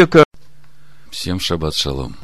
[0.00, 0.24] человека.
[1.10, 2.16] Всем шаббат шалом.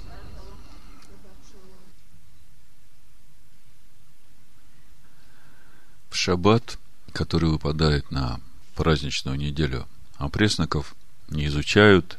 [6.09, 6.79] В шаббат,
[7.13, 8.41] который выпадает на
[8.77, 10.95] праздничную неделю опресноков,
[11.29, 12.19] не изучают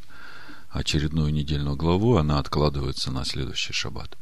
[0.71, 4.17] очередную недельную главу, она откладывается на следующий шаббат.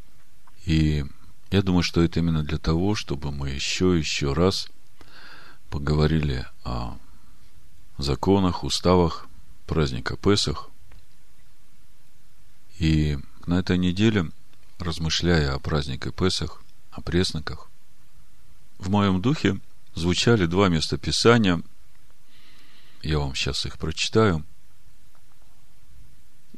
[0.66, 1.04] И
[1.50, 4.68] я думаю, что это именно для того, чтобы мы еще еще раз
[5.72, 6.96] поговорили о
[7.98, 9.28] законах, уставах
[9.66, 10.70] праздника Песах.
[12.84, 14.30] И на этой неделе,
[14.78, 16.62] размышляя о празднике Песах,
[16.92, 17.70] о пресноках,
[18.78, 19.62] в моем духе
[19.96, 21.62] звучали два местописания.
[23.02, 24.44] Я вам сейчас их прочитаю.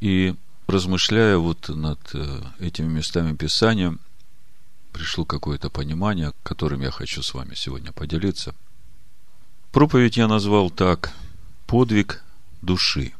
[0.00, 0.34] И
[0.66, 3.96] размышляя вот над э, этими местами Писания,
[4.92, 8.52] пришло какое-то понимание, которым я хочу с вами сегодня поделиться.
[9.70, 11.12] Проповедь я назвал так
[11.68, 12.24] «Подвиг
[12.62, 13.14] души».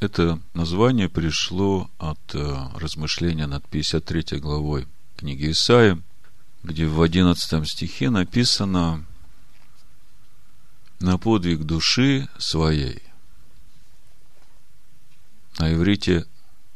[0.00, 6.00] Это название пришло от э, размышления над 53 главой книги Исаия,
[6.62, 9.04] где в 11 стихе написано
[11.00, 13.02] «На подвиг души своей».
[15.58, 16.26] На иврите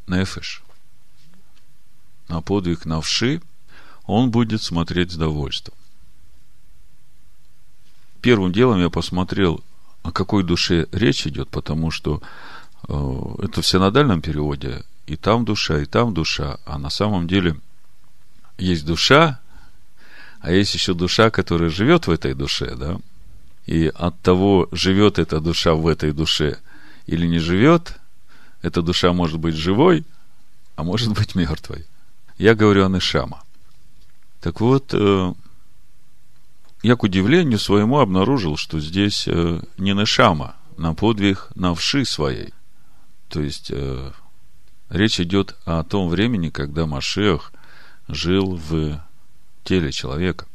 [0.08, 0.64] «нефеш».
[2.26, 3.40] На подвиг навши
[4.04, 5.74] он будет смотреть с довольством.
[8.20, 9.62] Первым делом я посмотрел,
[10.02, 12.20] о какой душе речь идет, потому что
[12.88, 17.56] это в синодальном переводе, и там душа, и там душа, а на самом деле
[18.58, 19.40] есть душа,
[20.40, 22.98] а есть еще душа, которая живет в этой душе, да,
[23.66, 26.58] и от того, живет эта душа в этой душе
[27.06, 27.98] или не живет,
[28.60, 30.04] эта душа может быть живой,
[30.76, 31.86] а может быть мертвой.
[32.38, 33.42] Я говорю о Нешама.
[34.40, 35.34] Так вот, э,
[36.82, 42.52] я к удивлению своему обнаружил, что здесь э, не Нешама на подвиг навши своей–
[43.32, 44.12] то есть, э,
[44.90, 47.50] речь идет о том времени, когда Машех
[48.06, 49.02] жил в
[49.64, 50.46] теле человека.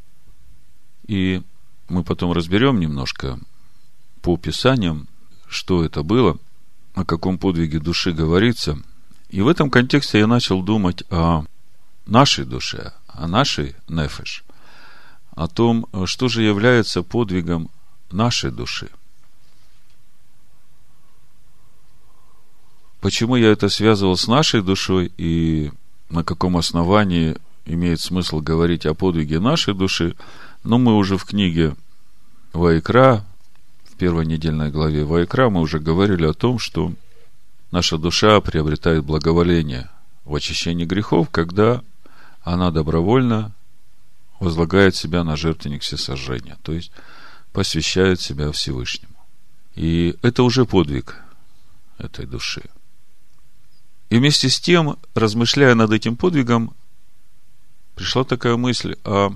[1.08, 1.42] И
[1.88, 3.40] мы потом разберем немножко
[4.22, 5.08] по Писаниям,
[5.48, 6.38] что это было,
[6.94, 8.78] о каком подвиге души говорится.
[9.28, 11.46] И в этом контексте я начал думать о
[12.06, 14.44] нашей душе, о нашей нефеш,
[15.34, 17.70] о том, что же является подвигом
[18.12, 18.88] нашей души.
[23.00, 25.70] Почему я это связывал с нашей душой и
[26.10, 30.16] на каком основании имеет смысл говорить о подвиге нашей души?
[30.64, 31.76] Ну, мы уже в книге
[32.52, 33.24] Вайкра,
[33.84, 36.92] в первой недельной главе Вайкра, мы уже говорили о том, что
[37.70, 39.88] наша душа приобретает благоволение
[40.24, 41.82] в очищении грехов, когда
[42.42, 43.52] она добровольно
[44.40, 46.90] возлагает себя на жертвенник всесожжения, то есть
[47.52, 49.14] посвящает себя Всевышнему.
[49.76, 51.16] И это уже подвиг
[51.98, 52.62] этой души–
[54.10, 56.74] и вместе с тем, размышляя над этим подвигом,
[57.94, 59.34] пришла такая мысль, а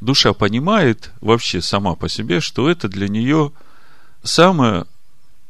[0.00, 3.52] душа понимает вообще сама по себе, что это для нее
[4.22, 4.86] самое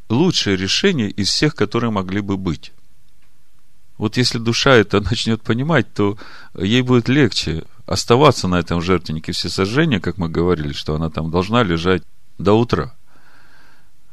[0.09, 2.73] лучшее решение из всех, которые могли бы быть.
[3.97, 6.19] Вот если душа это начнет понимать, то
[6.57, 11.63] ей будет легче оставаться на этом жертвеннике всесожжения, как мы говорили, что она там должна
[11.63, 12.03] лежать
[12.37, 12.95] до утра.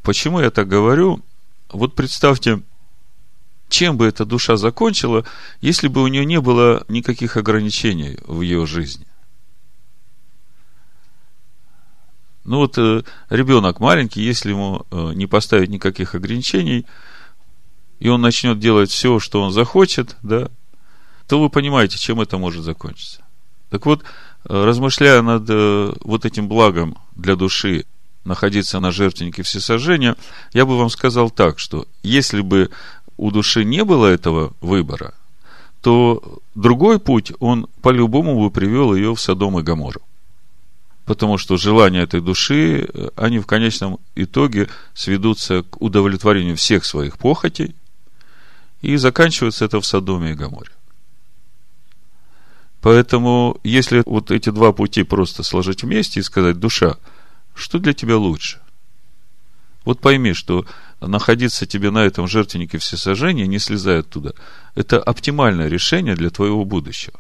[0.02, 1.22] Почему я так говорю?
[1.70, 2.62] Вот представьте,
[3.70, 5.26] чем бы эта душа закончила,
[5.62, 9.06] если бы у нее не было никаких ограничений в ее жизни.
[12.44, 16.86] Ну вот э, ребенок маленький, если ему э, не поставить никаких ограничений,
[18.00, 20.50] и он начнет делать все, что он захочет, да,
[21.28, 23.24] то вы понимаете, чем это может закончиться.
[23.72, 24.06] Так вот, э,
[24.48, 25.50] размышляя над
[26.04, 27.86] вот этим благом для души,
[28.26, 30.16] находиться на жертвеннике всесожжения,
[30.52, 32.72] я бы вам сказал так, что если бы
[33.18, 35.14] у души не было этого выбора,
[35.82, 40.02] то другой путь, он по-любому бы привел ее в Содом и Гамору.
[41.06, 47.76] Потому что желания этой души, они в конечном итоге сведутся к удовлетворению всех своих похотей,
[48.82, 50.72] и заканчивается это в Содоме и Гаморе.
[52.82, 56.98] Поэтому, если вот эти два пути просто сложить вместе и сказать, душа,
[57.56, 58.60] что для тебя лучше?
[59.86, 60.66] Вот пойми, что
[61.08, 64.34] находиться тебе на этом жертвеннике всесожжения, не слезая оттуда,
[64.76, 67.20] это оптимальное решение для твоего будущего.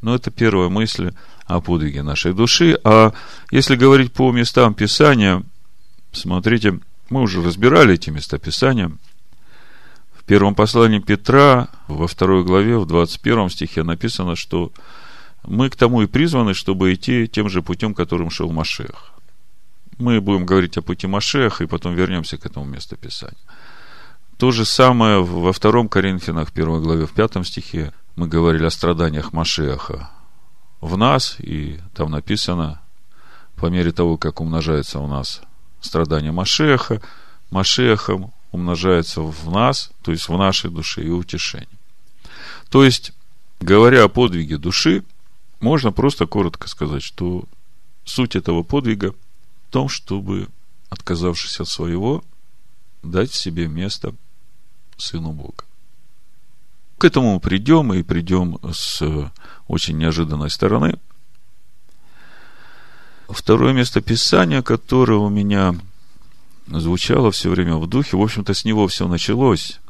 [0.00, 1.12] Но это первая мысль
[1.46, 2.78] о подвиге нашей души.
[2.84, 3.12] А
[3.50, 5.42] если говорить по местам Писания,
[6.12, 6.78] смотрите,
[7.10, 8.92] мы уже разбирали эти места Писания.
[10.14, 14.72] В первом послании Петра, во второй главе, в 21 стихе написано, что
[15.42, 19.17] мы к тому и призваны, чтобы идти тем же путем, которым шел Машех.
[19.98, 23.36] Мы будем говорить о пути Машеха, и потом вернемся к этому месту Писания.
[24.36, 29.32] То же самое во втором Коринфянах, первой главе, в пятом стихе, мы говорили о страданиях
[29.32, 30.10] Машеха
[30.80, 32.80] в нас, и там написано,
[33.56, 35.42] по мере того, как умножается у нас
[35.80, 37.02] страдания Машеха,
[37.50, 41.68] Машехом умножается в нас, то есть в нашей душе и утешение.
[42.70, 43.12] То есть,
[43.60, 45.02] говоря о подвиге души,
[45.60, 47.44] можно просто коротко сказать, что
[48.04, 49.14] суть этого подвига
[49.68, 50.48] в том, чтобы,
[50.88, 52.24] отказавшись от своего,
[53.02, 54.14] дать себе место
[54.96, 55.64] Сыну Бога.
[56.96, 59.30] К этому мы придем и придем с
[59.68, 60.98] очень неожиданной стороны.
[63.28, 65.76] Второе место Писания, которое у меня
[66.66, 69.80] звучало все время в духе, в общем-то, с него все началось.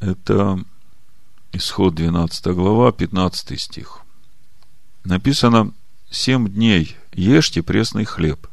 [0.00, 0.58] Это
[1.52, 4.00] исход 12 глава, 15 стих.
[5.04, 5.74] Написано,
[6.10, 8.48] «Семь дней ешьте пресный хлеб.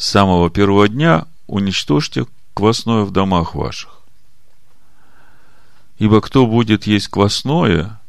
[0.00, 2.24] С самого первого дня уничтожьте
[2.54, 4.00] квасное в домах ваших.
[5.98, 8.00] Ибо кто будет есть квасное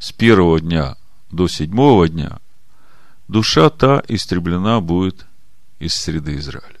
[0.00, 0.96] с первого дня
[1.30, 2.40] до седьмого дня,
[3.28, 5.24] душа та истреблена будет
[5.78, 6.80] из среды Израиля.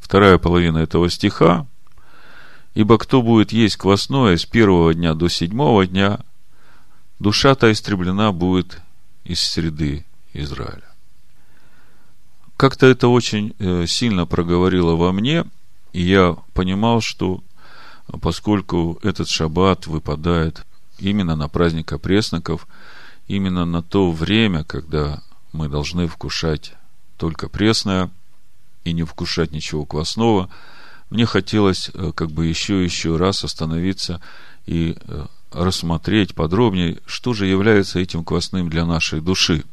[0.00, 1.64] Вторая половина этого стиха.
[2.74, 6.18] Ибо кто будет есть квасное с первого дня до седьмого дня,
[7.20, 8.80] душа та истреблена будет
[9.22, 10.85] из среды Израиля.
[12.56, 15.44] Как-то это очень э, сильно проговорило во мне,
[15.92, 17.42] и я понимал, что
[18.22, 20.64] поскольку этот шаббат выпадает
[20.98, 22.66] именно на праздник опресноков,
[23.28, 25.22] именно на то время, когда
[25.52, 26.72] мы должны вкушать
[27.18, 28.10] только пресное
[28.84, 30.48] и не вкушать ничего квасного,
[31.10, 34.22] мне хотелось э, как бы еще еще раз остановиться
[34.64, 39.64] и э, рассмотреть подробнее, что же является этим квасным для нашей души.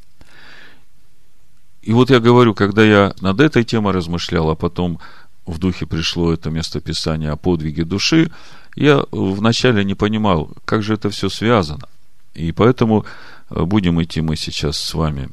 [1.83, 4.99] И вот я говорю, когда я над этой темой размышлял, а потом
[5.45, 8.31] в духе пришло это местописание о подвиге души,
[8.77, 11.89] я вначале не понимал, как же это все связано.
[12.33, 13.05] И поэтому
[13.49, 15.29] э, будем идти мы сейчас с вами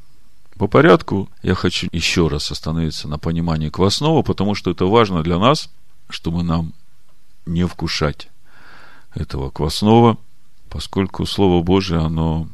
[0.56, 1.29] по порядку.
[1.44, 5.70] Я хочу еще раз остановиться на понимании квасного, потому что это важно для нас,
[6.08, 6.73] чтобы нам
[7.47, 8.29] не вкушать
[9.14, 10.19] этого квасного,
[10.69, 12.49] поскольку Слово Божие, оно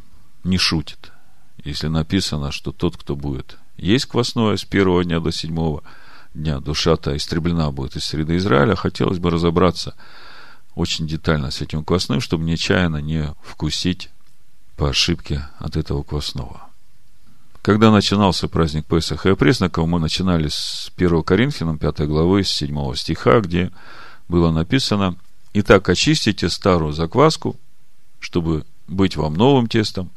[0.45, 1.13] не шутит.
[1.65, 5.83] Если написано, что тот, кто будет есть квасное с первого дня до седьмого–
[6.37, 9.95] дня душа-то истреблена будет из среды Израиля, хотелось бы разобраться
[10.75, 14.11] очень детально с этим квасным, чтобы нечаянно не вкусить
[14.77, 16.61] по ошибке от этого квасного.
[17.63, 22.95] Когда начинался праздник Песаха и Пресноков, мы начинали с 1 Коринфянам 5 главы, с 7
[22.95, 23.73] стиха, где
[24.29, 25.17] было написано
[25.55, 27.57] «Итак, очистите старую закваску,
[28.21, 30.11] чтобы быть вам новым тестом,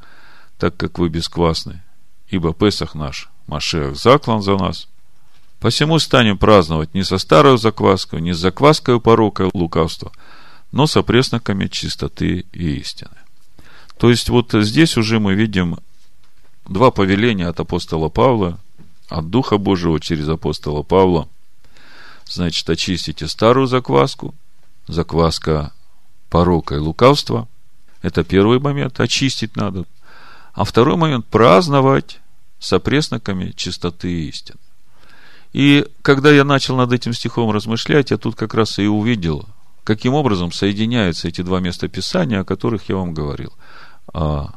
[0.59, 1.81] так как вы бесквасны,
[2.27, 4.87] ибо Песах наш, Машех заклан за нас,
[5.59, 10.11] Посему станем праздновать не со старой закваской, не с закваской порока лукавства,
[10.71, 13.11] но с опресноками чистоты и истины.
[13.97, 15.77] То есть, вот здесь уже мы видим
[16.65, 18.57] два повеления от апостола Павла,
[19.09, 21.27] от Духа Божьего через апостола Павла.
[22.25, 24.33] Значит, очистите старую закваску,
[24.87, 25.73] закваска
[26.29, 27.49] порока и лукавства.
[28.01, 29.83] Это первый момент, очистить надо.
[30.53, 32.18] А второй момент, праздновать
[32.59, 34.59] с опресноками чистоты истины.
[35.53, 39.47] И когда я начал над этим стихом размышлять, я тут как раз и увидел,
[39.83, 43.53] каким образом соединяются эти два места Писания, о которых я вам говорил.
[44.13, 44.51] О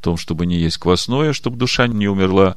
[0.00, 2.56] том, чтобы не есть квасное, чтобы душа не умерла,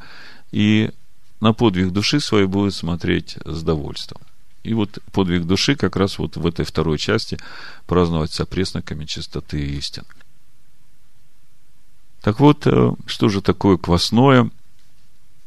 [0.51, 0.91] и
[1.39, 4.21] на подвиг души своей будет смотреть с довольством.
[4.63, 7.37] И вот подвиг души как раз вот в этой второй части
[7.85, 10.07] праздновать с опресноками чистоты и истины.
[12.21, 14.49] Так вот, э, что же такое квасное,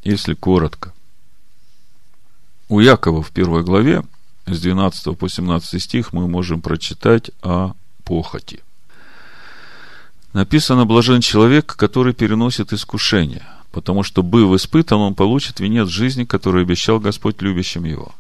[0.07, 0.93] если коротко?
[2.69, 4.05] У Якова в первой главе,
[4.47, 7.73] с 12 по 17 стих, мы можем прочитать о
[8.05, 8.61] похоти.
[10.33, 16.63] Написано, блажен человек, который переносит искушение, потому что, быв испытан, он получит венец жизни, который
[16.63, 18.15] обещал Господь любящим его.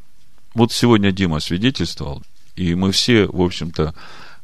[0.54, 2.22] Вот сегодня Дима свидетельствовал,
[2.56, 3.94] и мы все, в общем-то,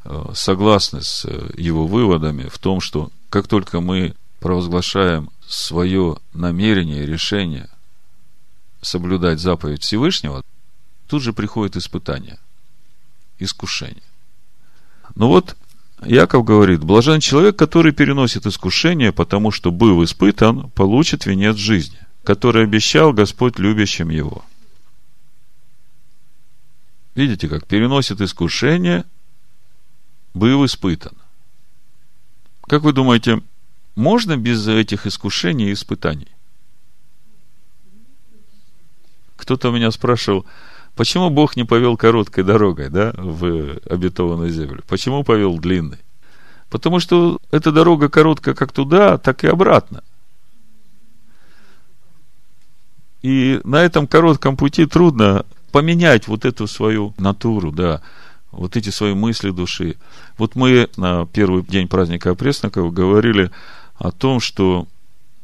[0.04, 7.68] э, согласны с его выводами в том, что как только мы провозглашаем свое намерение, решение
[8.80, 10.42] соблюдать заповедь Всевышнего,
[11.06, 12.38] тут же приходит испытание,
[13.38, 14.02] искушение.
[15.14, 15.56] Ну вот,
[16.04, 22.64] Яков говорит, блажен человек, который переносит искушение, потому что, был испытан, получит венец жизни, который
[22.64, 24.44] обещал Господь любящим его.
[27.14, 29.04] Видите, как переносит искушение,
[30.32, 31.12] был испытан.
[32.66, 33.42] Как вы думаете,
[33.94, 36.28] можно без этих искушений и испытаний?
[39.36, 40.46] Кто-то меня спрашивал,
[40.94, 44.82] почему Бог не повел короткой дорогой, да, в обетованную землю?
[44.86, 45.98] Почему повел длинной?
[46.70, 50.02] Потому что эта дорога короткая как туда, так и обратно.
[53.20, 58.00] И на этом коротком пути трудно поменять вот эту свою натуру, да,
[58.52, 59.96] вот эти свои мысли души.
[60.38, 63.50] Вот мы на первый день праздника опресноков говорили
[63.96, 64.86] о том, что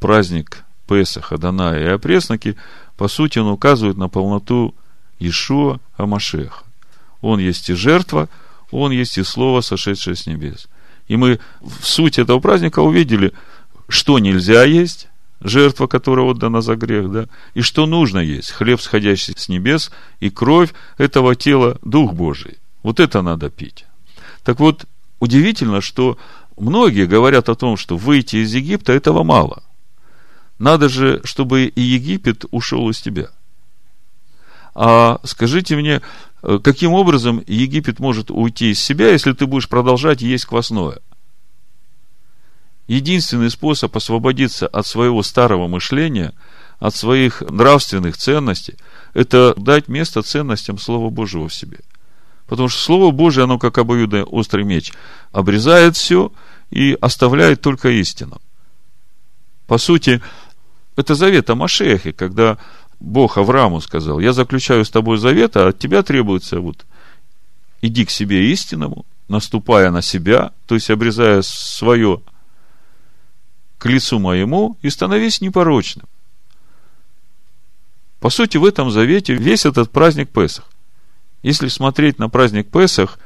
[0.00, 2.56] праздник Песах, Адана и опресноки,
[2.96, 4.74] по сути, он указывает на полноту
[5.18, 6.64] Ишуа Амашеха.
[7.20, 8.28] Он есть и жертва,
[8.70, 10.68] он есть и слово, сошедшее с небес.
[11.08, 13.32] И мы в суть этого праздника увидели,
[13.88, 15.08] что нельзя есть,
[15.40, 19.90] жертва, которая отдана за грех, да, и что нужно есть, хлеб, сходящий с небес,
[20.20, 22.58] и кровь этого тела, Дух Божий.
[22.82, 23.84] Вот это надо пить.
[24.42, 24.84] Так вот,
[25.20, 26.18] удивительно, что
[26.58, 29.62] многие говорят о том, что выйти из Египта этого мало.
[30.58, 33.28] Надо же, чтобы и Египет ушел из тебя.
[34.74, 36.02] А скажите мне,
[36.42, 40.98] э, каким образом Египет может уйти из себя, если ты будешь продолжать есть квасное?
[42.86, 46.32] Единственный способ освободиться от своего старого мышления,
[46.78, 48.76] от своих нравственных ценностей,
[49.14, 51.80] это дать место ценностям Слова Божьего в себе.
[52.48, 54.92] Потому что Слово Божье, оно как обоюдный острый меч,
[55.32, 56.32] обрезает все
[56.70, 58.40] и оставляет только истину.
[59.66, 60.22] По сути,
[60.96, 62.56] это завет о Машехе, когда
[63.00, 66.86] Бог Аврааму сказал, я заключаю с тобой завет, а от тебя требуется вот,
[67.82, 72.22] иди к себе истинному, наступая на себя, то есть обрезая свое
[73.76, 76.06] к лицу моему и становись непорочным.
[78.20, 80.64] По сути, в этом завете весь этот праздник Песах.
[81.42, 83.18] Если смотреть на праздник Песах,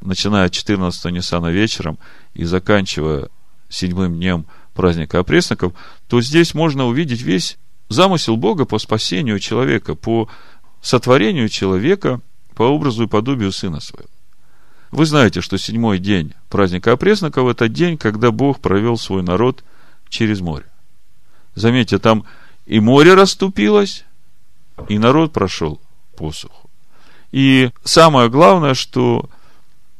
[0.00, 1.98] начиная от 14 Ниссана вечером
[2.34, 3.28] и заканчивая
[3.68, 5.72] седьмым днем праздника опресноков,
[6.08, 7.58] то здесь можно увидеть весь
[7.88, 10.28] замысел Бога по спасению человека, по
[10.80, 12.20] сотворению человека
[12.54, 14.08] по образу и подобию Сына Своего.
[14.90, 19.62] Вы знаете, что седьмой день праздника опресноков– это день, когда Бог провел свой народ
[20.08, 20.66] через море.
[21.54, 22.24] Заметьте, там
[22.66, 24.04] и море расступилось,
[24.88, 25.80] и народ прошел
[26.16, 26.69] посуху.
[27.32, 29.28] И самое главное, что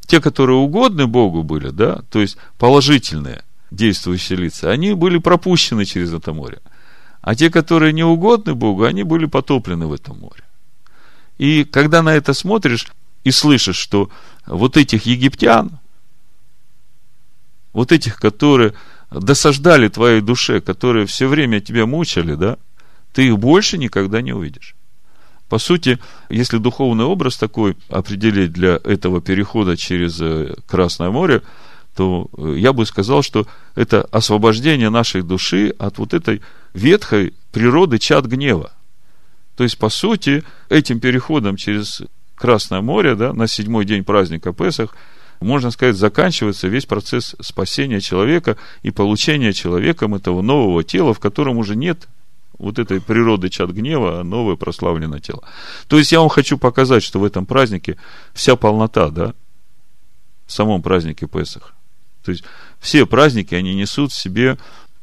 [0.07, 6.13] те, которые угодны Богу были, да, то есть положительные действующие лица, они были пропущены через
[6.13, 6.59] это море.
[7.21, 10.43] А те, которые не угодны Богу, они были потоплены в этом море.
[11.39, 12.87] И когда на это смотришь
[13.25, 14.11] и слышишь, что
[14.47, 15.79] вот этих египтян,
[17.73, 18.75] вот этих, которые
[19.11, 22.57] досаждали твоей душе, которые все время тебя мучили, да,
[23.13, 24.75] ты их больше никогда не увидишь.
[25.51, 25.99] По сути,
[26.31, 31.43] если духовный образ такой определить для этого перехода через э, Красное море,
[31.97, 36.41] то э, я бы сказал, что это освобождение нашей души от вот этой
[36.73, 38.71] ветхой природы чад гнева.
[39.57, 42.03] То есть, по сути, этим переходом через
[42.37, 44.95] Красное море, да, на седьмой день праздника Песах–
[45.41, 51.57] можно сказать, заканчивается весь процесс спасения человека и получения человеком этого нового тела, в котором
[51.57, 52.09] уже нет
[52.61, 55.43] вот этой природы чат гнева, а новое прославленное тело.
[55.89, 57.97] То есть я вам хочу показать, что в этом празднике
[58.35, 59.35] вся полнота, да,
[60.47, 61.75] в самом празднике Песах.
[62.23, 62.45] То есть
[62.79, 64.59] все праздники, они несут в себе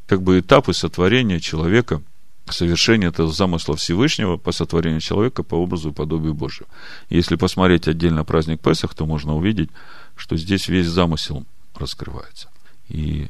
[0.05, 2.01] как бы этапы сотворения человека,
[2.47, 6.67] совершения этого замысла Всевышнего по сотворению человека по образу и подобию Божию.
[7.09, 9.69] Если посмотреть отдельно праздник Песах, то можно увидеть,
[10.15, 11.43] что здесь весь замысел
[11.75, 12.49] раскрывается.
[12.87, 13.27] И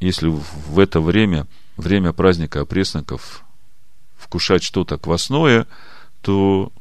[0.00, 3.44] если в это время, время праздника опресноков,
[4.18, 5.66] вкушать что-то квасное,
[6.20, 6.72] то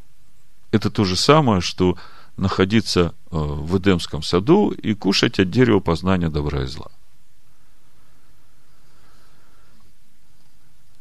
[0.72, 1.98] это то же самое, что
[2.36, 6.88] находиться э, в Эдемском саду и кушать от дерева познания добра и зла.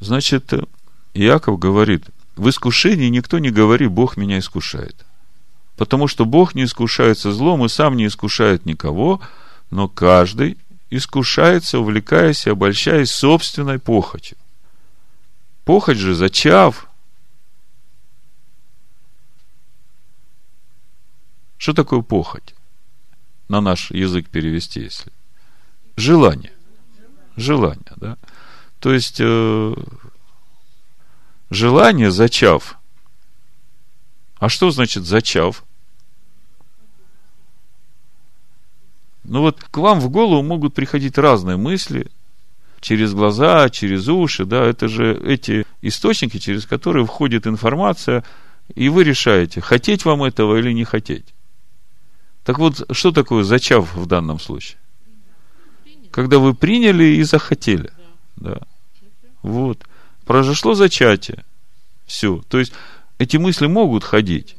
[0.00, 0.52] Значит,
[1.14, 2.04] Иаков говорит,
[2.36, 5.06] в искушении никто не говорит, Бог меня искушает.
[5.76, 9.20] Потому что Бог не искушается злом и сам не искушает никого,
[9.70, 10.58] но каждый
[10.90, 14.36] искушается, увлекаясь и обольщаясь собственной похотью.
[15.66, 16.88] Похоть же, зачав,
[21.58, 22.54] Что такое похоть?
[23.48, 25.10] На наш язык перевести, если.
[25.96, 26.52] Желание.
[27.34, 28.16] Желание, да.
[28.78, 29.74] То есть, э,
[31.50, 32.78] желание, зачав.
[34.38, 35.64] А что значит зачав?
[39.24, 42.08] Ну вот к вам в голову могут приходить разные мысли
[42.80, 48.24] через глаза, через уши, да, это же эти источники, через которые входит информация,
[48.74, 51.26] и вы решаете, хотеть вам этого или не хотеть.
[52.44, 54.78] Так вот, что такое зачав в данном случае?
[56.10, 57.90] Когда вы приняли и захотели.
[58.36, 58.60] Да.
[59.42, 59.84] Вот.
[60.24, 61.44] Произошло зачатие.
[62.06, 62.42] Все.
[62.48, 62.72] То есть,
[63.18, 64.56] эти мысли могут ходить.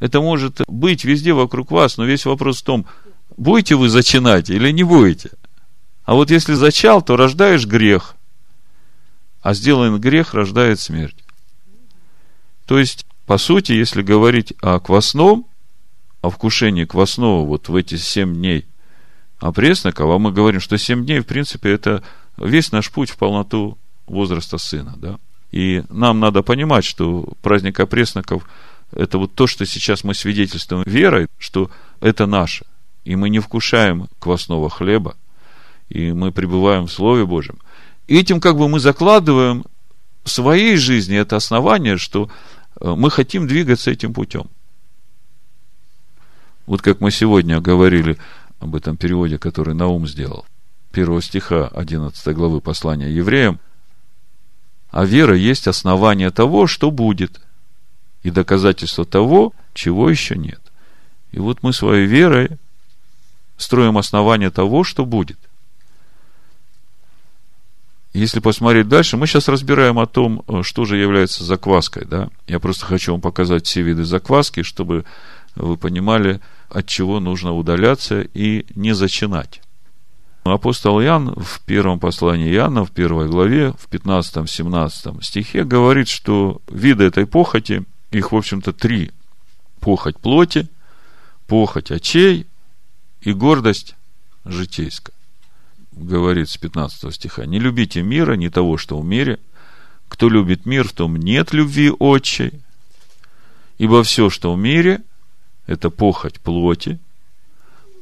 [0.00, 2.86] Это может быть везде вокруг вас, но весь вопрос в том,
[3.36, 5.30] будете вы зачинать или не будете.
[6.04, 8.14] А вот если зачал, то рождаешь грех,
[9.42, 11.16] а сделан грех рождает смерть.
[12.66, 15.46] То есть, по сути, если говорить о квасном,
[16.20, 18.66] о вкушении квасного вот в эти семь дней
[19.38, 22.02] опресноков, а мы говорим, что семь дней, в принципе, это
[22.36, 25.18] весь наш путь в полноту возраста сына, да.
[25.52, 28.46] И нам надо понимать, что праздник опресноков–
[28.92, 31.70] это вот то, что сейчас мы свидетельствуем верой, что
[32.00, 32.64] это наше.
[33.04, 35.16] И мы не вкушаем квасного хлеба,
[35.88, 37.58] и мы пребываем в Слове Божьем.
[38.06, 39.64] И этим как бы мы закладываем
[40.24, 42.30] в своей жизни это основание, что
[42.80, 44.48] э, мы хотим двигаться этим путем.
[46.66, 48.18] Вот как мы сегодня говорили
[48.58, 50.46] об этом переводе, который Наум сделал.
[50.92, 53.60] Первого стиха 11 главы послания евреям–
[54.94, 57.40] а вера есть основание того, что будет,
[58.22, 60.60] и доказательство того, чего еще нет.
[61.32, 62.58] И вот мы своей верой
[63.56, 65.36] строим основание того, что будет.
[68.14, 72.04] Если посмотреть дальше, мы сейчас разбираем о том, что же является закваской.
[72.04, 72.28] Да?
[72.46, 75.04] Я просто хочу вам показать все виды закваски, чтобы
[75.56, 79.60] вы понимали, от чего нужно удаляться и не зачинать.
[80.44, 87.04] Апостол Иоанн в первом послании Иоанна, в первой главе, в 15-17 стихе говорит, что виды
[87.04, 89.10] этой похоти, их, в общем-то, три.
[89.80, 90.68] Похоть плоти,
[91.48, 92.46] похоть очей
[93.22, 93.96] и гордость
[94.44, 95.14] житейская.
[95.96, 99.38] Говорит с 15 стиха, не любите мира, не того, что в мире.
[100.08, 102.60] Кто любит мир, в том нет любви отчей.
[103.78, 105.02] Ибо все, что в мире,
[105.66, 106.98] это похоть плоти,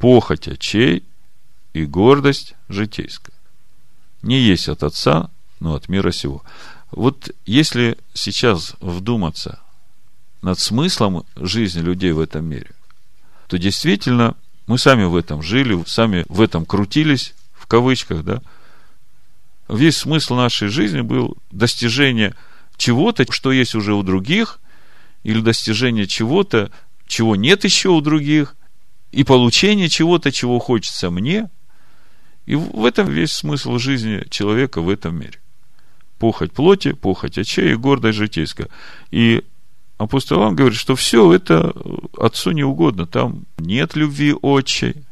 [0.00, 1.04] похоть очей
[1.74, 3.34] и гордость житейская.
[4.22, 5.30] Не есть от Отца,
[5.60, 6.42] но от мира сего.
[6.90, 9.60] Вот если сейчас вдуматься
[10.42, 12.70] над смыслом жизни людей в этом мире,
[13.48, 14.34] то действительно
[14.66, 17.34] мы сами в этом жили, сами в этом крутились,
[17.72, 18.42] кавычках, да.
[19.68, 22.34] Весь смысл нашей жизни был достижение
[22.76, 24.60] чего-то, что есть уже у других,
[25.22, 26.70] или достижение чего-то,
[27.06, 28.56] чего нет еще у других,
[29.10, 31.48] и получение чего-то, чего хочется мне–
[32.46, 35.38] и в этом весь смысл жизни человека в этом мире.
[36.18, 38.68] Похоть плоти, похоть очей и гордость житейская.
[39.10, 39.44] И
[39.98, 41.72] апостол Иоанн говорит, что все это
[42.18, 43.06] отцу не угодно.
[43.06, 45.04] Там нет любви отчей.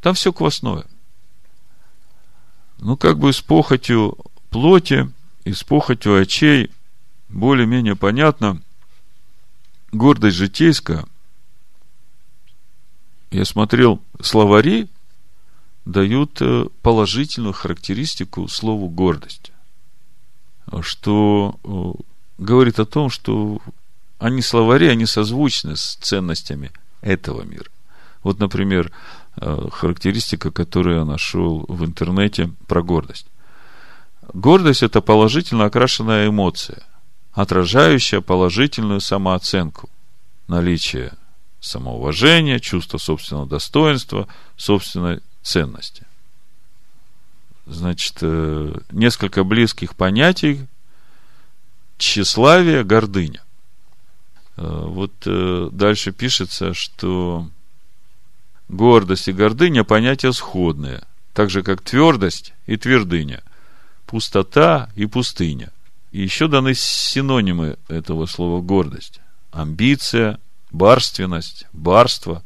[0.00, 0.84] Там все квасное.
[2.82, 4.18] Ну, как бы с похотью
[4.50, 5.08] плоти
[5.44, 6.68] и с похотью очей
[7.28, 8.60] более-менее понятно.
[9.92, 11.04] Гордость житейская.
[13.30, 14.88] Я смотрел словари
[15.84, 19.52] дают э, положительную характеристику слову гордость,
[20.80, 22.02] что э,
[22.38, 23.62] говорит о том, что
[24.18, 27.70] они словари, они созвучны с ценностями этого мира.
[28.24, 28.90] Вот, например,
[29.36, 33.26] характеристика, которую я нашел в интернете про гордость.
[34.32, 36.82] Гордость– это положительно окрашенная эмоция,
[37.32, 39.88] отражающая положительную самооценку,
[40.48, 41.12] наличие
[41.60, 46.06] самоуважения, чувство собственного достоинства, собственной ценности.
[47.66, 50.66] Значит, э, несколько близких понятий
[51.98, 53.42] тщеславие, гордыня.
[54.56, 57.48] Э, вот э, дальше пишется, что
[58.72, 61.02] гордость и гордыня понятия сходные,
[61.34, 63.42] так же как твердость и твердыня,
[64.06, 65.70] пустота и пустыня.
[66.10, 69.20] И еще даны синонимы этого слова гордость.
[69.52, 72.42] Амбиция, барственность, барство,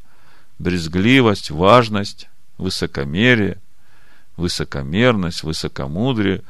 [0.58, 3.60] брезгливость, важность, высокомерие,
[4.36, 6.42] высокомерность, высокомудрие,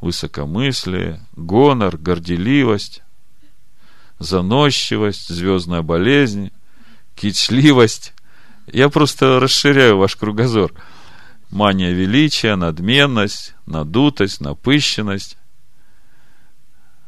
[0.00, 3.02] высокомыслие, гонор, горделивость,
[4.18, 6.50] заносчивость, звездная болезнь,
[7.16, 8.13] кичливость.
[8.66, 10.72] Я просто расширяю ваш кругозор.
[11.50, 15.36] Мания величия, надменность, надутость, напыщенность,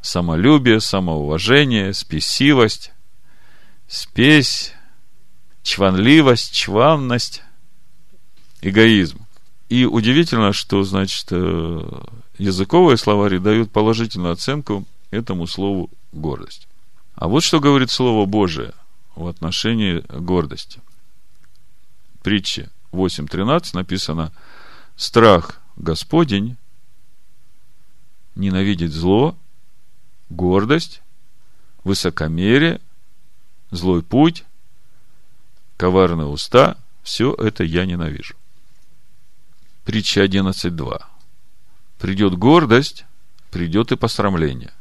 [0.02, 2.92] самолюбие, самоуважение, спесивость,
[3.88, 4.72] спесь,
[5.62, 7.42] чванливость, чванность,
[8.60, 9.26] эгоизм.
[9.68, 12.02] И удивительно, что, значит, э,
[12.38, 16.68] языковые словари дают положительную оценку этому слову гордость.
[17.16, 18.74] А вот что говорит Слово Божие
[19.16, 20.80] в отношении гордости.
[22.26, 24.32] Притче 8.13 написано
[24.96, 26.56] «Страх Господень
[28.34, 29.38] ненавидеть зло,
[30.28, 31.02] гордость,
[31.84, 32.80] высокомерие,
[33.70, 34.42] злой путь,
[35.76, 38.34] коварные уста, все это я ненавижу.
[39.84, 41.04] Притча 11.2.
[42.00, 43.04] Придет гордость,
[43.52, 44.72] придет и посрамление.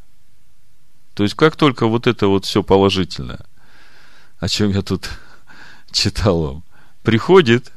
[1.14, 3.46] То есть, как только вот это вот все положительное,
[4.40, 5.12] о чем я тут
[5.92, 6.64] читал вам,
[7.06, 7.72] приходит,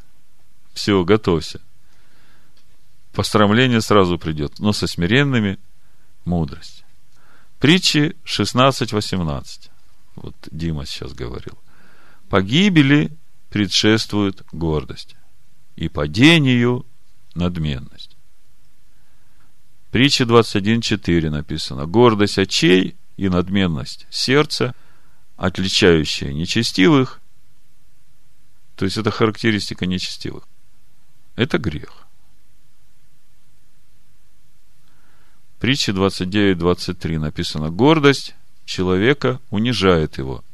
[0.73, 1.61] все, готовься.
[3.12, 5.59] Пострамление сразу придет, но со смиренными
[6.25, 6.85] мудрость.
[7.61, 9.71] Притчи 16-18.
[10.17, 11.59] Вот Дима сейчас говорил.
[12.29, 13.17] Погибели
[13.51, 15.17] предшествует гордость,
[15.77, 16.87] и падению
[17.35, 18.17] надменность.
[19.91, 21.87] Притча 21.4 написано.
[21.87, 24.75] Гордость очей и надменность сердца,
[25.37, 27.21] отличающая нечестивых,
[28.79, 30.45] то есть это характеристика нечестивых.
[31.35, 32.07] Это грех.
[35.59, 37.71] Притча 29.23 написано.
[37.71, 40.45] Гордость человека унижает его.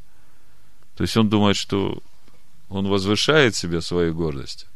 [0.95, 2.01] То есть он думает, что
[2.67, 4.69] он возвышает себя своей гордостью,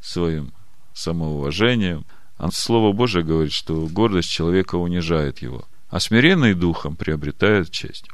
[0.00, 0.54] своим
[0.94, 2.06] самоуважением.
[2.38, 8.08] А Слово Божие говорит, что гордость человека унижает его, а смиренный духом приобретает честь.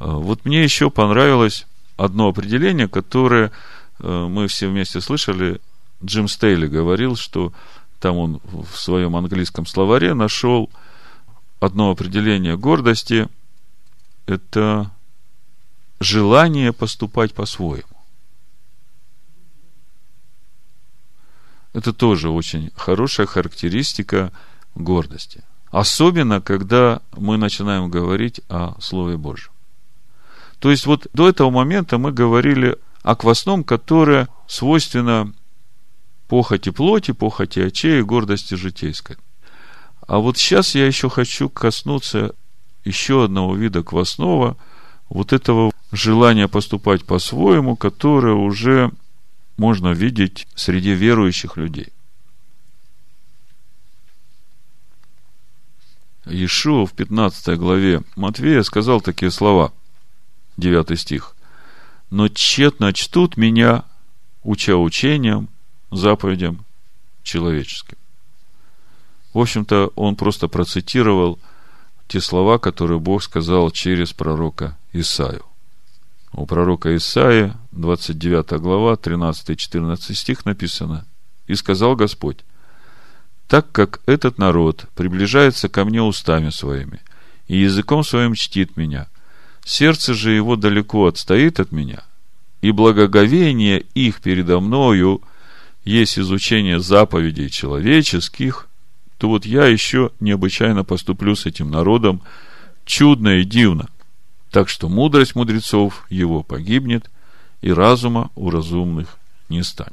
[0.00, 1.67] А, вот мне еще понравилось
[1.98, 3.52] одно определение, которое
[3.98, 5.60] э, мы все вместе слышали.
[6.02, 7.52] Джим Стейли говорил, что
[8.00, 10.70] там он в своем английском словаре нашел
[11.60, 13.28] одно определение гордости.
[14.26, 14.90] Это
[16.00, 17.84] желание поступать по-своему.
[21.72, 24.32] Это тоже очень хорошая характеристика
[24.74, 25.42] гордости.
[25.70, 29.50] Особенно, когда мы начинаем говорить о Слове Божьем.
[30.58, 35.32] То есть, вот до этого момента мы говорили о квасном, которое свойственно
[36.26, 39.16] похоти плоти, похоти очей и гордости житейской.
[40.06, 42.34] А вот сейчас я еще хочу коснуться
[42.84, 44.56] еще одного вида квасного,
[45.08, 48.90] вот этого желания поступать по-своему, которое уже
[49.56, 51.88] можно видеть среди верующих людей.
[56.26, 59.72] Иешуа в 15 главе Матвея сказал такие слова,
[60.58, 61.34] 9 стих.
[62.10, 63.84] «Но тщетно чтут меня,
[64.42, 65.48] уча учением,
[65.90, 66.64] заповедям
[67.22, 67.96] человеческим».
[69.32, 71.38] В общем-то, он просто процитировал
[72.08, 75.44] те слова, которые Бог сказал через пророка Исаию.
[76.32, 81.06] У пророка Исаия, 29 глава, 13-14 стих написано.
[81.46, 82.38] «И сказал Господь,
[83.46, 87.00] так как этот народ приближается ко мне устами своими,
[87.46, 89.08] и языком своим чтит меня,
[89.68, 92.02] сердце же его далеко отстоит от меня,
[92.62, 95.20] и благоговение их передо мною
[95.84, 98.68] есть изучение заповедей человеческих,
[99.18, 102.22] то вот я еще необычайно поступлю с этим народом
[102.84, 103.88] чудно и дивно.
[104.50, 107.10] Так что мудрость мудрецов его погибнет,
[107.60, 109.92] и разума у разумных не станет.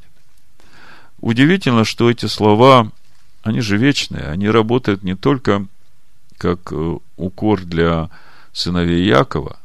[1.20, 2.92] Удивительно, что эти слова,
[3.44, 5.66] они же вечные, они работают не только
[6.38, 8.10] как э, укор для
[8.54, 9.60] сыновей Якова,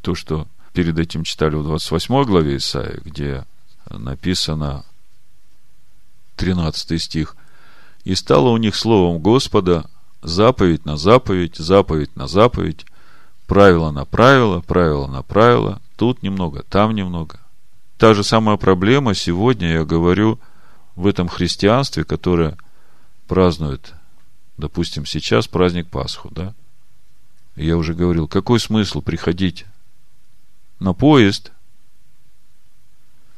[0.00, 3.44] то, что перед этим читали в 28 главе Исаия, где
[3.90, 4.84] написано
[6.36, 7.36] 13 стих,
[8.04, 9.88] «И стало у них словом Господа
[10.22, 12.86] заповедь на заповедь, заповедь на заповедь,
[13.46, 17.40] правило на правило, правило на правило, тут немного, там немного.
[17.96, 20.38] Та же самая проблема сегодня, я говорю,
[20.94, 22.56] в этом христианстве, которое
[23.26, 23.94] празднует,
[24.56, 26.54] допустим, сейчас праздник Пасху, да?
[27.56, 29.64] Я уже говорил, какой смысл приходить
[30.80, 31.52] на поезд,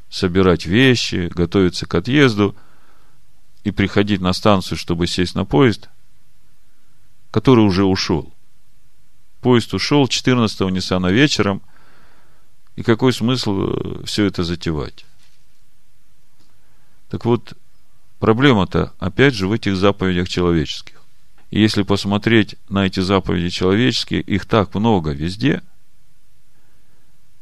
[0.08, 2.56] собирать вещи, готовиться к отъезду
[3.64, 5.88] и приходить на станцию, чтобы сесть на поезд,
[7.30, 8.32] который уже ушел.
[9.40, 11.62] Поезд ушел 14-го Ниссана вечером.
[12.76, 15.04] И какой смысл э, все это затевать?
[17.08, 17.54] Так вот,
[18.18, 21.00] проблема-то, опять же, в этих заповедях человеческих.
[21.50, 25.62] И если посмотреть на эти заповеди человеческие, их так много везде.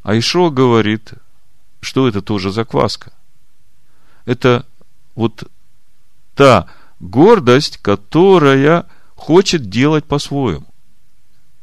[0.02, 1.14] А Ишо говорит,
[1.80, 3.12] что это тоже закваска.
[4.24, 4.66] Это
[5.14, 5.44] вот
[6.34, 6.68] та
[7.00, 10.66] гордость, которая хочет делать по-своему.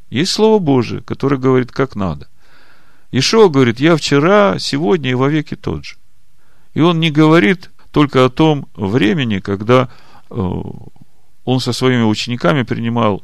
[0.09, 2.27] Есть Слово Божие, которое говорит, как надо.
[3.11, 5.95] Ишуа говорит, я вчера, сегодня и вовеки тот же.
[6.73, 9.89] И он не говорит только о том времени, когда
[10.29, 10.35] э,
[11.45, 13.23] он со своими учениками принимал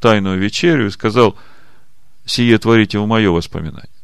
[0.00, 1.36] тайную вечерю и сказал,
[2.26, 3.95] сие творите в мое воспоминание.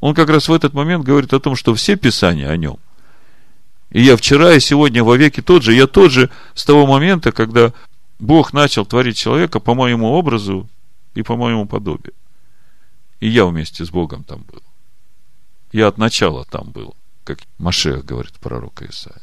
[0.00, 2.78] Он как раз в этот момент говорит о том, что все писания о нем.
[3.90, 5.74] И я вчера и сегодня вовеки тот же.
[5.74, 7.72] Я тот же с того момента, когда
[8.18, 10.68] Бог начал творить человека по моему образу
[11.14, 12.14] и по моему подобию.
[13.18, 14.62] И я вместе с Богом там был.
[15.72, 19.22] Я от начала там был, как Машех говорит пророк Исаия.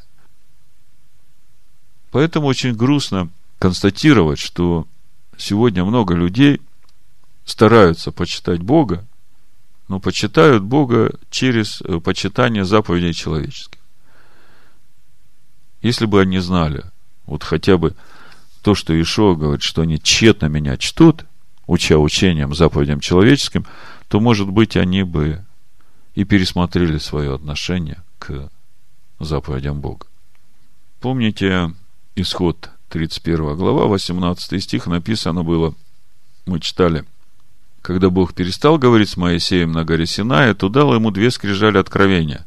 [2.12, 4.88] Поэтому очень грустно констатировать, что
[5.38, 6.62] сегодня много людей
[7.46, 9.06] стараются почитать Бога,
[9.88, 13.80] но почитают Бога через э, почитание заповедей человеческих.
[15.82, 16.84] Если бы они знали,
[17.26, 17.96] вот хотя бы
[18.62, 21.26] то, что Ишуа говорит, что они тщетно меня чтут,
[21.68, 23.66] уча учением, заповедям человеческим,
[24.08, 25.46] то, может быть, они бы
[26.16, 28.50] и пересмотрели свое отношение к
[29.20, 30.08] заповедям Бога.
[31.00, 31.74] Помните
[32.16, 35.76] исход 31 глава, 18 стих написано было,
[36.46, 37.06] мы читали,
[37.88, 42.46] когда Бог перестал говорить с Моисеем на горе Синая, то дал ему две скрижали откровения.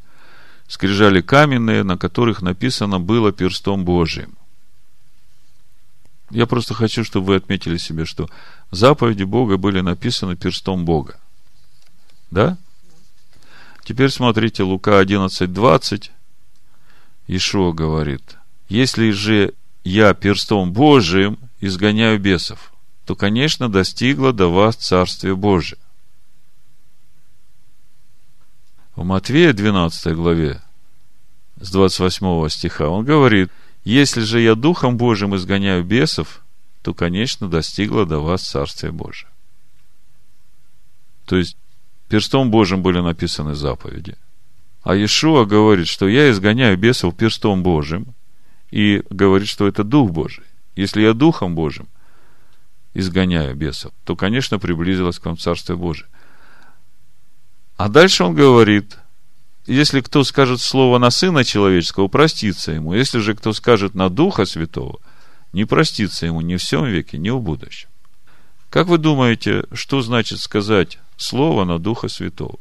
[0.69, 4.37] Скрижали каменные, на которых написано было перстом Божиим.
[6.29, 8.29] Я просто хочу, чтобы вы отметили себе, что
[8.71, 11.19] заповеди Бога были написаны перстом Бога.
[12.31, 12.59] Да?
[13.83, 16.13] Теперь смотрите, Лука 11, 20.
[17.29, 18.37] Ишуа говорит,
[18.69, 22.75] если же я перстом Божиим изгоняю бесов,
[23.05, 25.79] то, конечно, достигло до вас Царствие Божие.
[28.95, 30.61] В Матвея 12 главе
[31.61, 33.51] с 28 стиха он говорит,
[33.85, 36.43] если же я Духом Божиим изгоняю бесов,
[36.83, 39.29] то, конечно, достигло до вас Царствие Божие.
[41.27, 41.57] То есть,
[42.09, 44.17] перстом Божьим были написаны заповеди.
[44.83, 48.15] А Иешуа говорит, что я изгоняю бесов перстом Божьим,
[48.71, 50.45] и говорит, что это Дух Божий.
[50.77, 51.89] Если я Духом Божьим
[52.95, 56.09] изгоняю бесов, то, конечно, приблизилось к вам Царствие Божие.
[57.77, 58.99] А дальше он говорит,
[59.67, 62.93] если кто скажет слово на Сына Человеческого, простится ему.
[62.95, 64.99] Если же кто скажет на Духа Святого,
[65.53, 67.89] не простится ему ни в всем веке, ни в будущем.
[68.69, 72.59] Как вы думаете, что значит сказать слово на Духа Святого?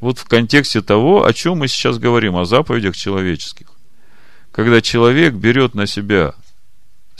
[0.00, 3.68] Вот в контексте того, о чем мы сейчас говорим, о заповедях человеческих.
[4.52, 6.34] Когда человек берет на себя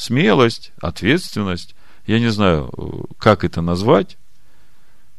[0.00, 1.74] смелость, ответственность,
[2.06, 2.70] я не знаю,
[3.18, 4.16] как это назвать,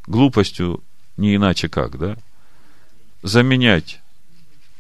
[0.08, 0.84] глупостью
[1.17, 2.17] не иначе как, да,
[3.22, 4.02] заменять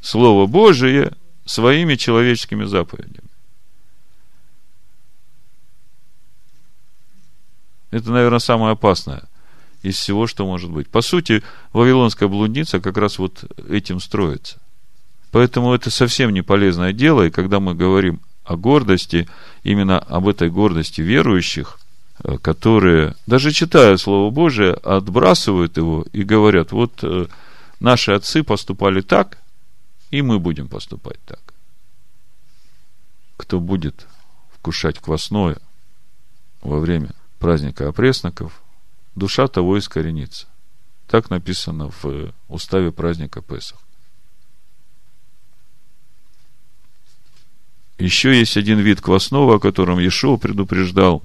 [0.01, 1.13] Слово Божие
[1.45, 3.29] своими человеческими заповедями.
[7.91, 9.23] Это, наверное, самое опасное
[9.83, 10.89] из всего, что может быть.
[10.89, 14.59] По сути, Вавилонская блудница как раз вот этим строится.
[15.31, 19.27] Поэтому это совсем не полезное дело, и когда мы говорим о гордости,
[19.63, 21.79] именно об этой гордости верующих,
[22.23, 27.27] э, которые, даже читая Слово Божие, отбрасывают его и говорят, вот э,
[27.79, 29.37] наши отцы поступали так,
[30.11, 31.39] и мы будем поступать так.
[33.37, 34.07] Кто будет
[34.53, 35.57] вкушать квасное
[36.61, 38.61] во время праздника опресноков,
[39.15, 40.47] душа того искоренится.
[41.07, 43.79] Так написано в уставе праздника Песах.
[48.01, 51.23] Еще есть один вид квасного, о котором Ешоу предупреждал.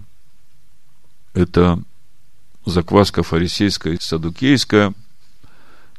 [1.33, 1.83] Это
[2.65, 4.93] закваска фарисейская и садукейская–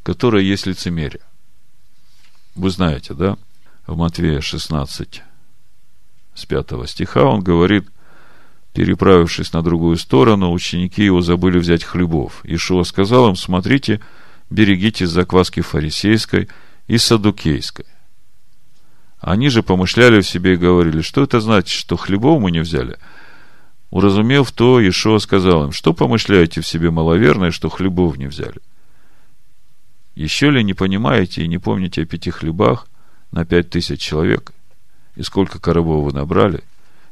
[0.07, 1.19] которая есть лицемерие.
[2.55, 3.37] Вы знаете, да?
[3.87, 5.21] В Матвея 16,
[6.33, 7.89] с 5 стиха он говорит,
[8.71, 12.39] переправившись на другую сторону, ученики его забыли взять хлебов.
[12.45, 13.99] Ишуа сказал им, смотрите,
[14.49, 16.47] берегитесь закваски фарисейской
[16.87, 17.85] и садукейской.
[19.19, 22.97] Они же помышляли в себе и говорили, что это значит, что хлебов мы не взяли?
[23.89, 28.59] Уразумев то, Ишуа сказал им, что помышляете в себе маловерное, что хлебов не взяли?
[30.15, 32.87] Еще ли не понимаете и не помните о пяти хлебах
[33.31, 34.51] на пять тысяч человек?
[35.15, 36.63] И сколько коробов вы набрали?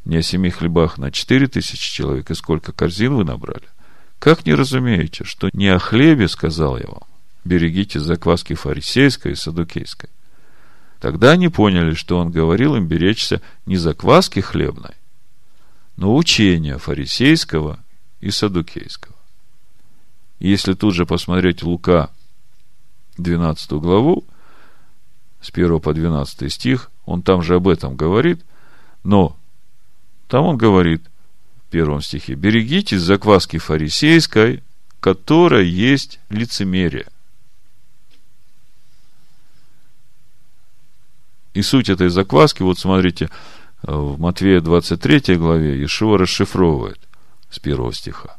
[0.03, 3.63] Не о семи хлебах на четыре тысячи человек, и сколько корзин вы набрали?
[4.19, 7.03] Как не разумеете, что не о хлебе сказал я вам?
[7.43, 10.09] Берегите закваски фарисейской и садукейской.
[11.05, 14.95] Тогда они поняли, что он говорил им беречься не закваски хлебной,
[15.97, 17.77] но учения фарисейского
[18.21, 19.13] и садукейского.
[20.39, 22.09] если тут же посмотреть Лука
[23.17, 24.25] 12 главу,
[25.41, 28.43] с 1 по 12 стих, он там же об этом говорит,
[29.03, 29.37] но
[30.27, 31.03] там он говорит
[31.67, 34.63] в первом стихе, берегитесь закваски фарисейской,
[35.01, 37.05] которая есть лицемерие.
[41.55, 43.31] И суть этой закваски, вот смотрите,
[43.81, 46.99] в Матвея 23 главе Ишуа расшифровывает
[47.49, 48.37] с первого стиха.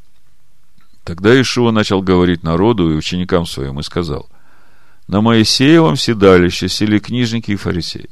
[1.03, 4.29] Тогда Ишуа начал говорить народу и ученикам своим и сказал–
[5.07, 8.09] на Моисеевом седалище сели книжники и фарисеи.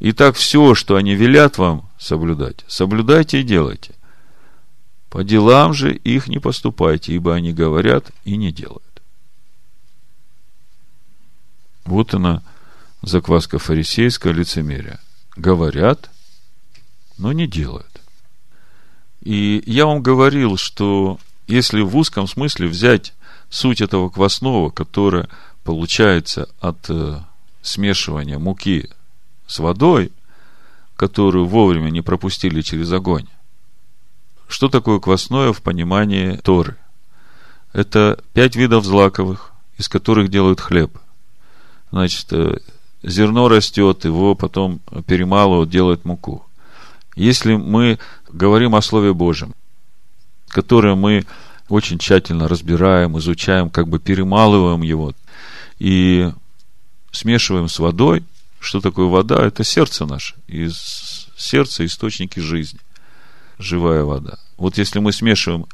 [0.00, 3.94] Итак, все, что они велят вам соблюдать, соблюдайте и делайте.
[5.10, 8.82] По делам же их не поступайте, ибо они говорят и не делают.
[11.84, 12.42] Вот она,
[13.02, 15.00] закваска фарисейская лицемерия.
[15.36, 16.10] Говорят,
[17.18, 18.00] но не делают.
[19.22, 23.14] И я вам говорил, что если в узком смысле взять
[23.50, 25.28] суть этого квасного, которое
[25.62, 27.20] получается от э,
[27.60, 28.88] смешивания муки
[29.46, 30.10] с водой,
[30.96, 33.26] которую вовремя не пропустили через огонь.
[34.48, 36.76] Что такое квасное в понимании Торы?
[37.72, 40.98] Это пять видов злаковых, из которых делают хлеб.
[41.90, 42.58] Значит, э,
[43.02, 46.44] зерно растет, его потом перемалывают, делают муку.
[47.14, 47.98] Если мы
[48.30, 49.54] говорим о Слове Божьем,
[50.48, 51.24] которое мы
[51.68, 55.12] очень тщательно разбираем, изучаем, как бы перемалываем его
[55.78, 56.30] и
[57.10, 58.24] смешиваем с водой,
[58.60, 59.44] что такое вода?
[59.44, 60.36] Это сердце наше.
[60.46, 62.78] Из сердца источники жизни.
[63.58, 64.38] Живая вода.
[64.56, 65.66] Вот если мы смешиваем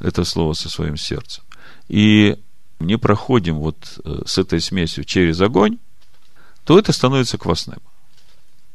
[0.00, 1.42] это слово со своим сердцем,
[1.88, 2.36] и
[2.80, 5.78] не проходим вот э, с этой смесью через огонь,
[6.64, 7.78] то это становится квасным.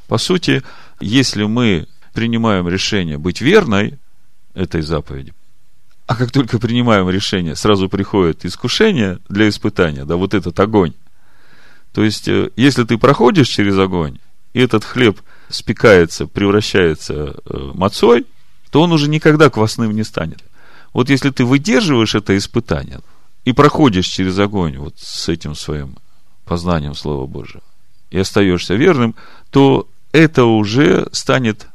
[0.07, 0.63] По сути,
[0.99, 3.99] если мы принимаем решение быть верной
[4.53, 5.33] этой заповеди,
[6.07, 10.93] а как только принимаем решение, сразу приходит искушение для испытания, да, вот этот огонь.
[11.93, 14.17] То есть, э, если ты проходишь через огонь,
[14.53, 18.25] и этот хлеб спекается, превращается э, мацой,
[18.71, 20.43] то он уже никогда квасным не станет.
[20.93, 23.01] Вот если ты выдерживаешь это испытание
[23.45, 25.95] и проходишь через огонь вот с этим своим
[26.45, 27.61] познанием Слова Божьего,
[28.09, 29.15] и остаешься верным,
[29.51, 31.67] то это уже станет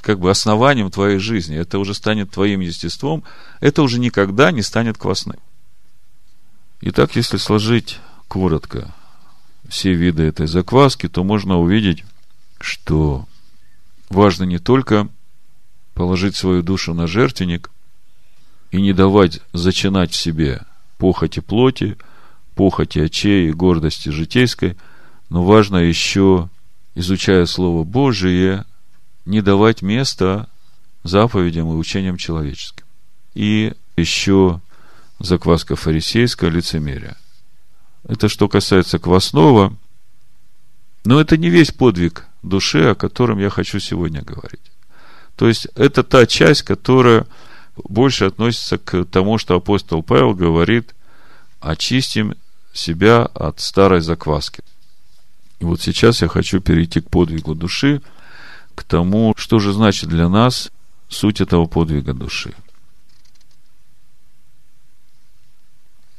[0.00, 3.22] как бы основанием твоей жизни, это уже станет твоим естеством,
[3.60, 5.38] это уже никогда не станет квасным.
[6.80, 8.92] Итак, если сложить коротко
[9.68, 12.04] все виды этой закваски, то можно увидеть,
[12.60, 13.26] что
[14.10, 15.08] важно не только
[15.94, 17.70] положить свою душу на жертвенник
[18.72, 20.62] и не давать зачинать в себе
[20.98, 21.96] похоти плоти,
[22.56, 24.76] похоти очей и гордости житейской–
[25.32, 26.50] но важно еще,
[26.94, 28.66] изучая Слово Божие,
[29.24, 30.46] не давать места
[31.04, 32.84] заповедям и учениям человеческим.
[33.32, 34.60] И еще
[35.20, 37.16] закваска фарисейская лицемерие.
[38.06, 39.74] Это что касается квасного,
[41.06, 44.70] но это не весь подвиг души, о котором я хочу сегодня говорить.
[45.36, 47.26] То есть, это та часть, которая
[47.76, 50.94] больше относится к тому, что апостол Павел говорит,
[51.58, 52.34] очистим
[52.74, 54.62] себя от старой закваски.
[55.62, 58.02] И вот сейчас я хочу перейти к подвигу души,
[58.74, 60.72] к тому, что же значит для нас
[61.08, 62.52] суть этого подвига души.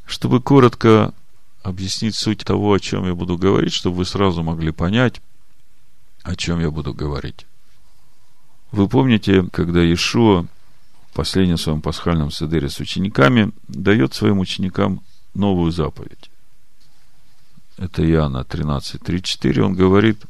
[0.05, 1.13] Чтобы коротко
[1.61, 5.21] объяснить суть того, о чем я буду говорить, чтобы вы сразу могли понять,
[6.21, 7.45] о чем я буду говорить.
[8.71, 10.43] Вы помните, когда Иешуа
[11.11, 15.03] в последнем своем пасхальном седере с учениками дает своим ученикам
[15.33, 16.29] новую заповедь
[17.77, 20.23] это Иоанна 13, 34, он говорит,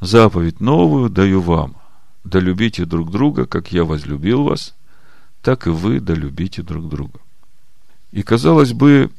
[0.00, 1.76] заповедь новую даю вам,
[2.24, 4.74] да любите друг друга, как я возлюбил вас,
[5.42, 7.18] так и вы да любите друг друга.
[8.12, 9.10] И казалось бы,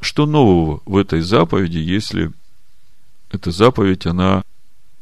[0.00, 2.32] что нового в этой заповеди, если
[3.30, 4.42] эта заповедь, она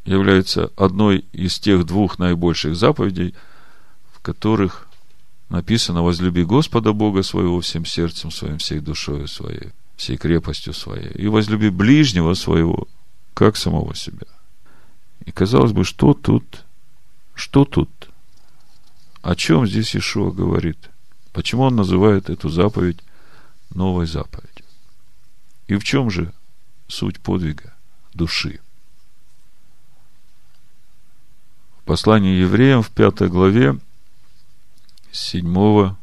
[0.05, 3.35] является одной из тех двух наибольших заповедей,
[4.13, 4.89] в которых
[5.49, 11.27] написано «Возлюби Господа Бога своего всем сердцем своим, всей душою своей» всей крепостью своей, и
[11.27, 12.87] возлюби ближнего своего,
[13.35, 14.27] как самого себя.
[15.25, 16.65] И казалось бы, что тут,
[17.35, 17.91] что тут?
[19.23, 20.79] О чем здесь Ишуа говорит?
[21.33, 23.01] Почему он называет эту заповедь
[23.71, 24.65] новой заповедью?
[25.67, 26.33] И в чем же
[26.87, 27.75] суть подвига
[28.15, 28.61] души?
[31.81, 33.79] В послании евреям в пятой главе
[35.13, 35.97] 7,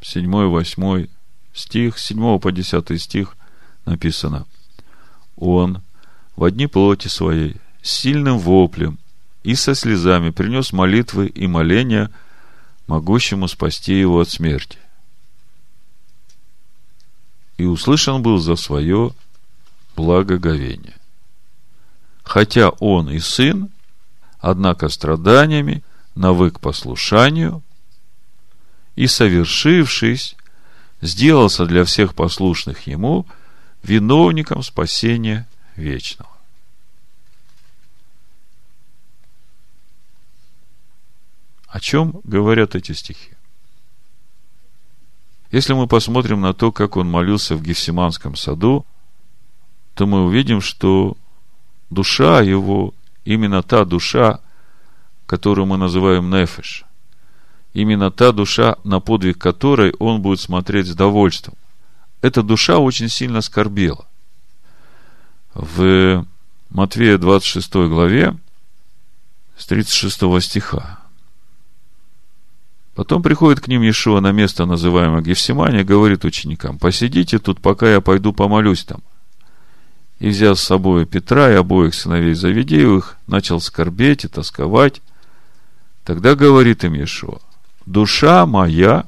[0.00, 1.08] 7, 8
[1.54, 3.36] стих, 7 по 10 стих
[3.86, 4.46] написано.
[5.36, 5.82] Он
[6.36, 8.98] в одни плоти своей, с сильным воплем
[9.42, 12.10] и со слезами принес молитвы и моления,
[12.86, 14.78] могущему спасти его от смерти.
[17.56, 19.12] И услышан был за свое
[19.96, 20.96] благоговение.
[22.24, 23.70] Хотя он и сын,
[24.40, 27.62] однако страданиями навык послушанию,
[28.96, 30.36] и совершившись,
[31.04, 33.26] сделался для всех послушных ему
[33.82, 35.46] виновником спасения
[35.76, 36.30] вечного.
[41.68, 43.32] О чем говорят эти стихи?
[45.50, 48.86] Если мы посмотрим на то, как он молился в Гефсиманском саду,
[49.94, 51.16] то мы увидим, что
[51.90, 52.94] душа его,
[53.24, 54.40] именно та душа,
[55.26, 56.84] которую мы называем нефеш,
[57.74, 61.54] именно та душа, на подвиг которой он будет смотреть с довольством.
[62.22, 64.06] Эта душа очень сильно скорбела.
[65.52, 66.26] В
[66.70, 68.36] Матвея 26 главе
[69.56, 70.98] с 36 стиха
[72.94, 78.00] Потом приходит к ним Иешуа на место, называемое Гефсимания, говорит ученикам, посидите тут, пока я
[78.00, 79.02] пойду помолюсь там.
[80.20, 85.02] И, взяв с собой Петра и обоих сыновей Завидеевых, начал скорбеть и тосковать.
[86.04, 87.40] Тогда говорит им Иешуа,
[87.86, 89.06] душа моя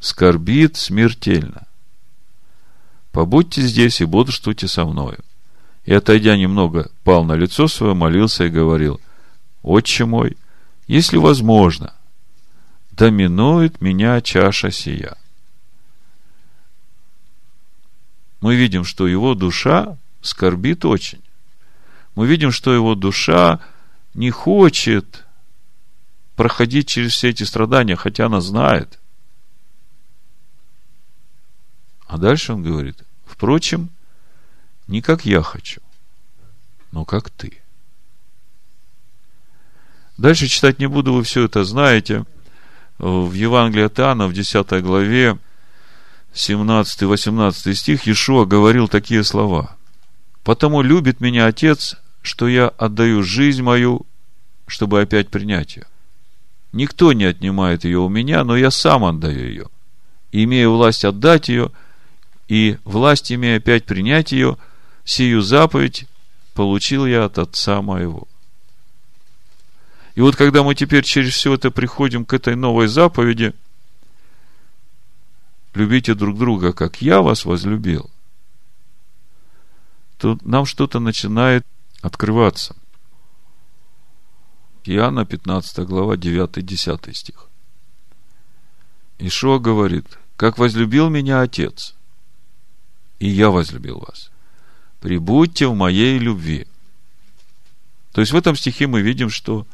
[0.00, 1.66] скорбит смертельно.
[3.12, 5.18] Побудьте здесь и бодрствуйте со мною.
[5.84, 9.00] И, отойдя немного, пал на лицо свое, молился и говорил,
[9.62, 10.36] «Отче мой,
[10.86, 11.94] если возможно,
[12.92, 15.16] доминует меня чаша сия».
[18.40, 21.20] Мы видим, что его душа скорбит очень.
[22.14, 23.60] Мы видим, что его душа
[24.14, 25.24] не хочет
[26.40, 28.98] проходить через все эти страдания, хотя она знает.
[32.06, 33.90] А дальше он говорит, впрочем,
[34.86, 35.82] не как я хочу,
[36.92, 37.60] но как ты.
[40.16, 42.24] Дальше читать не буду, вы все это знаете.
[42.96, 45.36] В Евангелии от Иоанна, в 10 главе,
[46.32, 49.76] 17-18 стих, Иешуа говорил такие слова.
[50.42, 54.06] «Потому любит меня Отец, что я отдаю жизнь мою,
[54.66, 55.84] чтобы опять принять ее.
[56.72, 59.66] Никто не отнимает ее у меня, но я сам отдаю ее.
[60.32, 61.70] Имею власть отдать ее,
[62.48, 64.56] и власть имея опять принять ее–
[65.10, 66.06] сию заповедь
[66.54, 68.28] получил я от Отца моего.
[70.14, 73.54] И вот когда мы теперь через все это приходим к этой новой заповеди,
[75.74, 78.10] любите друг друга, как я вас возлюбил,
[80.18, 81.64] то нам что-то начинает
[82.02, 82.76] открываться.
[84.92, 87.48] Иоанна 15 глава 9-10 стих.
[89.18, 91.94] Ишуа говорит, как возлюбил меня Отец,
[93.18, 94.30] и я возлюбил вас
[95.00, 96.66] прибудьте в моей любви.
[98.12, 99.66] То есть в этом стихе мы видим, что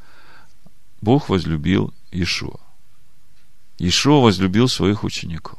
[1.01, 2.61] Бог возлюбил Ишуа.
[3.79, 5.59] Ишуа возлюбил своих учеников.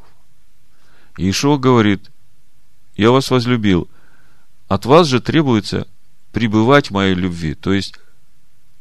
[1.18, 2.10] И Ишуа говорит,
[2.96, 3.90] я вас возлюбил,
[4.68, 5.88] от вас же требуется
[6.32, 7.54] пребывать в моей любви.
[7.54, 7.96] То есть,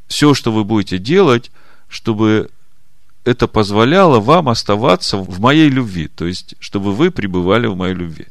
[0.07, 1.51] все, что вы будете делать,
[1.89, 2.51] чтобы
[3.25, 6.09] это позволяло вам оставаться в моей любви.
[6.09, 8.27] То есть, чтобы вы пребывали в моей любви.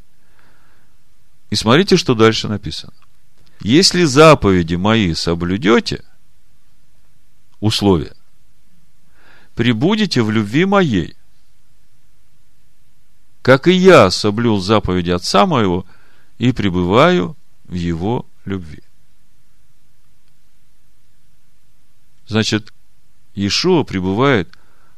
[1.49, 2.93] И смотрите, что дальше написано.
[3.59, 6.03] Если заповеди мои соблюдете,
[7.59, 8.13] условия,
[9.53, 11.15] прибудете в любви моей,
[13.41, 15.86] как и я соблюл заповеди Отца моего
[16.38, 18.82] и пребываю в его любви.
[22.28, 22.73] Значит,
[23.36, 24.49] Иешуа пребывает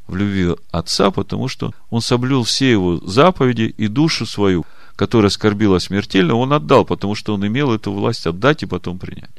[0.08, 4.66] в любви Отца, потому что он соблюл все его заповеди и душу свою–
[4.98, 9.30] которая скорбила смертельно, он отдал, потому что он имел эту власть отдать и потом принять.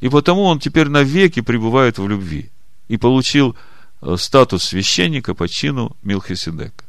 [0.00, 2.50] И потому он теперь навеки пребывает в любви
[2.86, 3.56] и получил
[4.00, 6.84] э, статус священника по чину Милхиседека.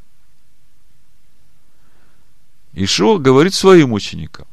[2.73, 4.47] Ишо говорит своим ученикам,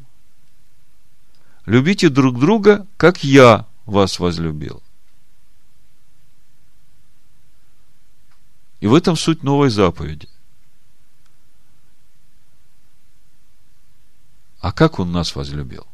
[1.67, 4.83] любите друг друга, как я вас возлюбил.
[8.81, 10.29] И в этом суть новой заповеди.
[14.61, 15.87] А как Он нас возлюбил?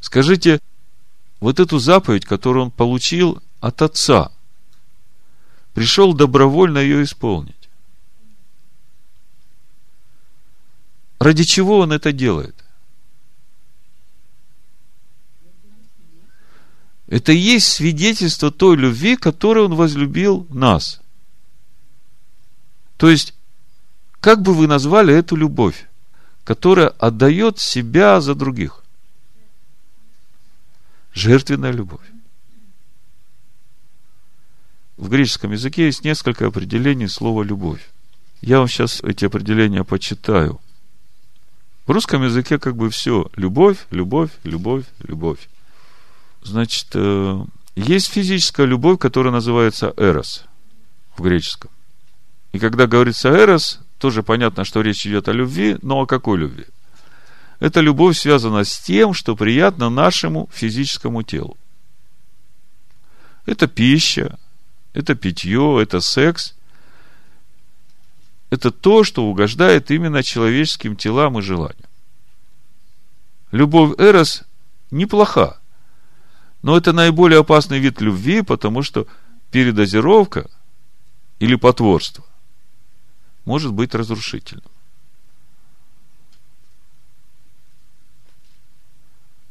[0.00, 0.60] Скажите,
[1.40, 4.30] вот эту заповедь, которую он получил от Отца,
[5.72, 7.68] пришел добровольно ее исполнить.
[11.18, 12.63] Ради чего он это делает?
[17.06, 21.00] Это и есть свидетельство той любви, которой Он возлюбил нас.
[22.96, 23.34] То есть,
[24.20, 25.86] как бы вы назвали эту любовь,
[26.44, 28.82] которая отдает себя за других?
[31.12, 32.06] Жертвенная любовь.
[34.96, 37.90] В греческом языке есть несколько определений слова «любовь».
[38.40, 40.60] Я вам сейчас эти определения почитаю.
[41.86, 43.30] В русском языке как бы все.
[43.36, 45.48] Любовь, любовь, любовь, любовь.
[46.44, 50.44] Значит, э, есть физическая любовь, которая называется эрос
[51.16, 51.70] в греческом.
[52.52, 56.66] И когда говорится эрос, тоже понятно, что речь идет о любви, но о какой любви?
[57.58, 61.56] Эта любовь связана с тем, что приятно нашему физическому телу.
[63.46, 64.38] Это пища,
[64.92, 66.54] это питье, это секс.
[68.50, 71.88] Это то, что угождает именно человеческим телам и желаниям.
[73.50, 74.44] Любовь Эрос
[74.90, 75.58] неплоха.
[76.64, 79.06] Но это наиболее опасный вид любви, потому что
[79.50, 80.48] передозировка
[81.38, 82.24] или потворство
[83.44, 84.64] может быть разрушительным.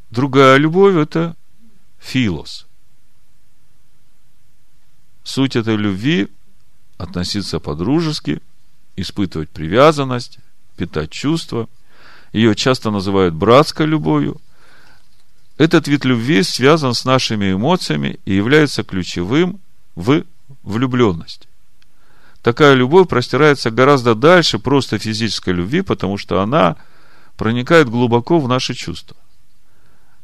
[0.09, 1.36] Другая любовь– это
[1.99, 2.66] филос.
[5.24, 6.30] Суть этой любви–
[6.97, 8.41] относиться по-дружески,
[8.95, 10.39] испытывать привязанность,
[10.78, 11.70] питать чувства.
[12.32, 14.41] Ее часто называют братской любовью.
[15.58, 19.60] Этот вид любви связан с нашими эмоциями и является ключевым
[19.95, 20.24] в
[20.64, 21.47] влюбленности.
[22.41, 26.76] Такая любовь простирается гораздо дальше просто физической любви, потому что она
[27.38, 29.16] проникает глубоко в наши чувства.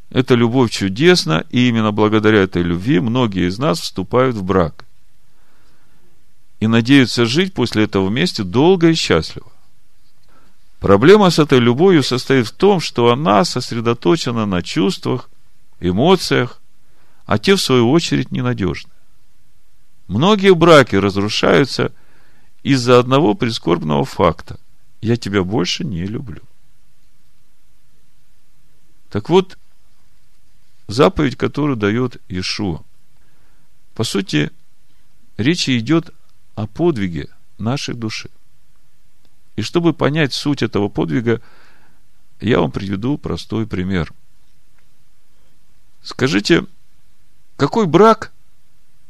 [0.09, 4.85] Эта любовь чудесна, и именно благодаря этой любви многие из нас вступают в брак.
[6.59, 9.51] И надеются жить после этого вместе долго и счастливо.
[10.79, 15.29] Проблема с этой любовью состоит в том, что она сосредоточена на чувствах,
[15.79, 16.61] эмоциях,
[17.25, 18.91] а те, в свою очередь, ненадежны.
[20.07, 21.91] Многие браки разрушаются
[22.63, 24.59] из-за одного прискорбного факта.
[25.01, 26.41] Я тебя больше не люблю.
[29.09, 29.57] Так вот,
[30.87, 32.83] заповедь, которую дает Иешуа.
[33.95, 34.51] По сути,
[35.37, 36.13] речь идет
[36.55, 38.29] о подвиге нашей души.
[39.59, 41.41] И чтобы понять суть этого подвига,
[42.39, 44.13] я вам приведу простой пример.
[46.01, 46.65] Скажите,
[47.57, 48.31] какой брак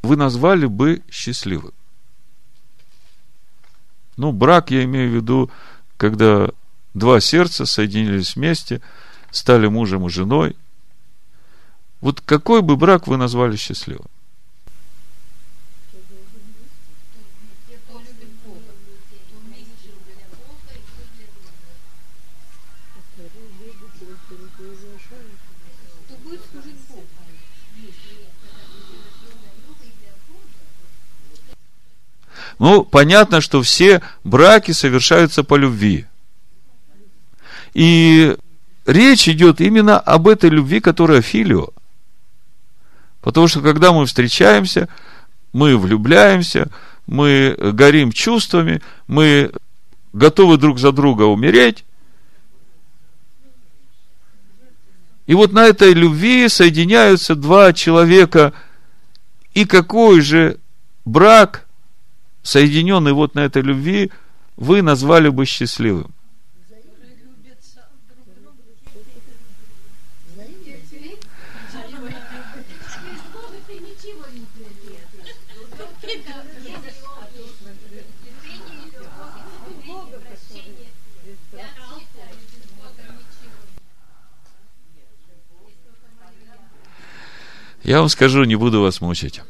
[0.01, 1.73] вы назвали бы счастливым?
[4.17, 5.51] Ну, брак я имею в виду,
[5.97, 6.49] когда
[6.95, 8.81] два сердца соединились вместе,
[9.29, 10.57] стали мужем и женой–
[12.01, 14.07] вот какой бы брак вы назвали счастливым?
[32.59, 36.05] Ну, понятно, что все браки совершаются по любви.
[37.73, 38.35] И
[38.85, 41.69] речь идет именно об этой любви, которая филио.
[43.21, 44.89] Потому что когда мы встречаемся,
[45.53, 46.69] мы влюбляемся,
[47.07, 49.51] мы горим чувствами, мы
[50.11, 51.85] готовы друг за друга умереть.
[55.27, 58.51] И вот на этой любви соединяются два человека.
[59.53, 60.57] И какой же
[61.05, 61.68] брак,
[62.43, 64.11] соединенный вот на этой любви,
[64.55, 66.13] вы назвали бы счастливым?
[87.83, 89.41] Я вам скажу, не буду вас мучить.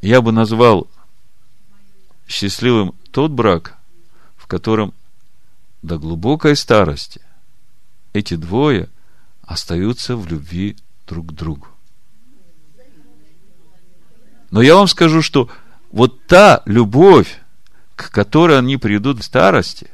[0.00, 0.88] Я бы назвал
[2.26, 3.76] счастливым тот брак,
[4.36, 4.94] в котором
[5.82, 7.20] до глубокой старости
[8.12, 8.88] эти двое
[9.42, 11.68] остаются в любви друг к другу.
[14.50, 15.50] Но я вам скажу, что
[15.90, 17.40] вот та любовь,
[17.96, 19.90] к которой они придут в старости,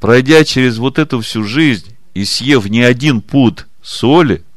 [0.00, 4.44] пройдя через вот эту всю жизнь и съев не один пуд соли–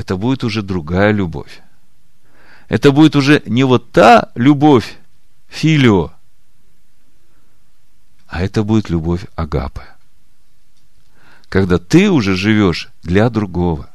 [0.00, 1.60] это будет уже другая любовь.
[2.68, 4.96] Это будет уже не вот та любовь
[5.50, 6.12] филио,
[8.26, 9.82] а это будет любовь агапы.
[11.50, 13.90] Когда ты уже живешь для другого.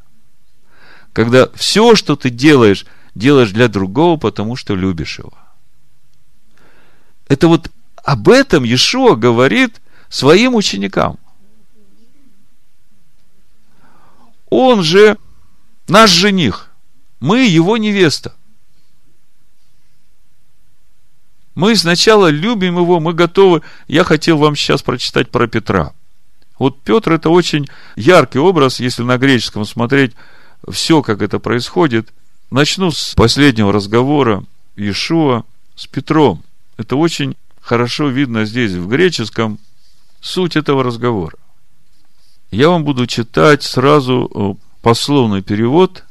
[1.13, 2.85] Когда все, что ты делаешь,
[3.15, 5.33] делаешь для другого, потому что любишь его.
[7.27, 7.71] Это вот
[8.03, 11.17] об этом Иешуа говорит своим ученикам.
[14.49, 15.17] Он же
[15.87, 16.71] Наш жених.
[17.19, 18.33] Мы его невеста.
[21.55, 23.61] Мы сначала любим его, мы готовы.
[23.87, 25.93] Я хотел вам сейчас прочитать про Петра.
[26.59, 30.13] Вот Петр это очень яркий образ, если на греческом смотреть
[30.69, 32.13] все, как это происходит.
[32.51, 34.43] Начну с последнего разговора
[34.75, 35.43] Иешуа
[35.75, 36.43] с Петром.
[36.77, 39.59] Это очень хорошо видно здесь в греческом
[40.21, 41.37] суть этого разговора.
[42.51, 46.03] Я вам буду читать сразу пословный перевод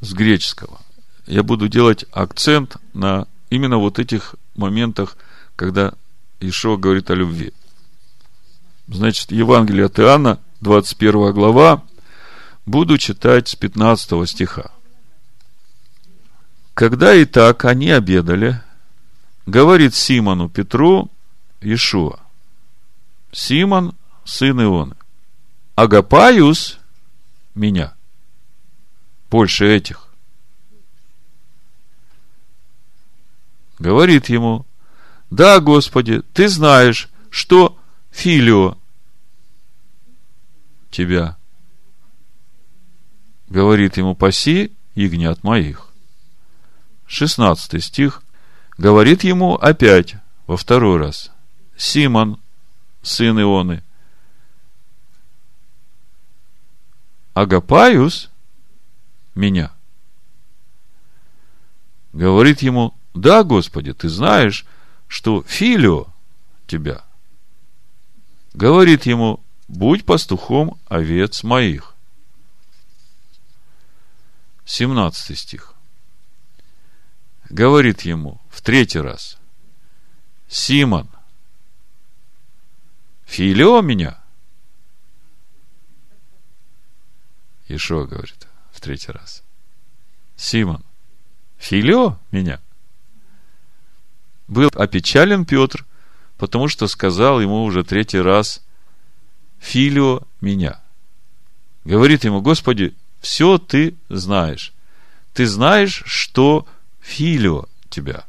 [0.00, 0.80] с греческого.
[1.26, 5.16] Я буду делать акцент на именно вот этих моментах,
[5.56, 5.94] когда
[6.40, 7.52] Ишо говорит о любви.
[8.88, 11.82] Значит, Евангелие от Иоанна, 21 глава,
[12.66, 14.70] буду читать с 15 стиха.
[16.74, 18.60] Когда и так они обедали,
[19.46, 21.10] говорит Симону Петру
[21.60, 22.20] Ишуа,
[23.32, 23.94] Симон,
[24.24, 24.96] сын Ионы,
[25.76, 26.78] Агапаюс
[27.54, 27.94] меня.
[29.30, 30.03] Больше этих.
[33.78, 34.66] Говорит ему,
[35.30, 37.76] да, Господи, ты знаешь, что
[38.10, 38.76] Филио
[40.90, 41.36] тебя
[43.48, 45.88] говорит ему, паси ягнят моих.
[47.06, 48.22] 16 стих.
[48.76, 50.16] Говорит ему опять,
[50.46, 51.30] во второй раз,
[51.76, 52.40] Симон,
[53.02, 53.82] сын Ионы,
[57.34, 58.30] Агапаюс
[59.34, 59.72] меня.
[62.12, 64.66] Говорит ему, да, Господи, ты знаешь,
[65.06, 66.06] что Филио
[66.66, 67.04] тебя.
[68.52, 71.94] Говорит ему, будь пастухом овец моих.
[74.64, 75.74] 17 стих.
[77.50, 79.38] Говорит ему в третий раз,
[80.48, 81.08] Симон,
[83.26, 84.20] Филио меня.
[87.68, 89.42] Ишуа говорит в третий раз.
[90.36, 90.82] Симон,
[91.58, 92.60] Филио меня.
[94.48, 95.84] Был опечален Петр,
[96.36, 98.62] потому что сказал ему уже третий раз
[99.58, 100.80] Филио меня.
[101.84, 104.72] Говорит ему, Господи, все ты знаешь.
[105.32, 106.66] Ты знаешь, что
[107.00, 108.24] Филио тебя.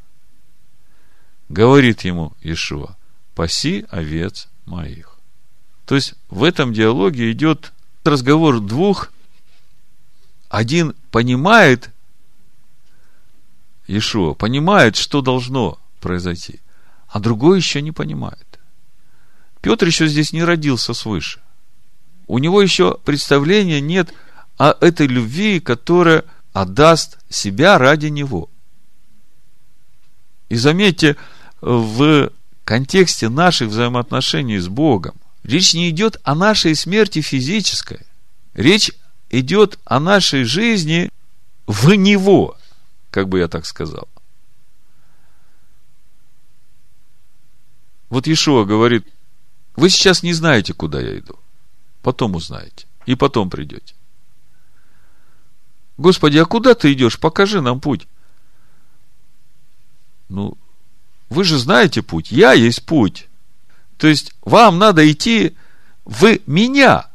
[1.50, 2.96] Говорит ему Ишуа,
[3.36, 5.18] паси овец моих.
[5.86, 9.12] То есть в этом диалоге идет разговор двух.
[10.50, 11.92] Один понимает,
[13.88, 16.60] Ишуа понимает, что должно произойти,
[17.08, 18.60] а другой еще не понимает.
[19.62, 21.40] Петр еще здесь не родился свыше.
[22.28, 24.14] У него еще представления нет
[24.58, 28.52] о этой любви, которая отдаст себя ради него.
[30.50, 31.16] И заметьте,
[31.60, 32.30] в
[32.64, 38.02] контексте наших взаимоотношений с Богом речь не идет о нашей смерти физической.
[38.54, 38.92] Речь
[39.32, 41.10] идет о нашей жизни
[41.66, 42.56] в Него,
[43.10, 44.08] как бы я так сказал.
[48.10, 49.08] Вот Иешуа говорит,
[49.76, 51.36] вы сейчас не знаете, куда я иду.
[52.02, 52.86] Потом узнаете.
[53.06, 53.94] И потом придете.
[55.98, 57.20] Господи, а куда ты идешь?
[57.20, 58.08] Покажи нам путь.
[60.30, 60.58] Ну,
[61.30, 62.32] вы же знаете путь.
[62.32, 63.28] Я есть путь.
[63.98, 65.56] То есть, вам надо идти
[66.04, 67.08] в меня.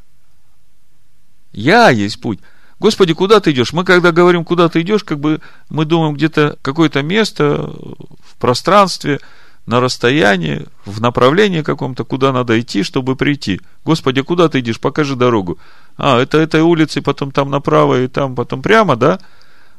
[1.51, 2.39] Я есть путь.
[2.79, 3.73] Господи, куда ты идешь?
[3.73, 9.19] Мы, когда говорим, куда ты идешь, как бы мы думаем где-то какое-то место в пространстве–
[9.65, 13.61] на расстоянии, в направлении каком-то, куда надо идти, чтобы прийти.
[13.85, 14.79] Господи, куда ты идешь?
[14.79, 15.59] Покажи дорогу.
[15.97, 19.19] А, это этой улицы, потом там направо и там, потом прямо, да?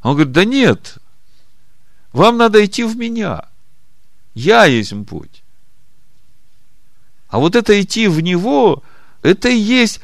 [0.03, 0.99] Он говорит, да нет,
[2.13, 3.45] вам надо идти в меня.
[4.35, 5.43] Я есть путь.
[7.29, 8.83] А вот это идти в него,
[9.23, 10.01] это и есть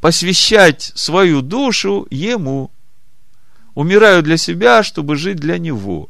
[0.00, 2.70] посвящать свою душу ему.
[3.74, 6.08] Умираю для себя, чтобы жить для него.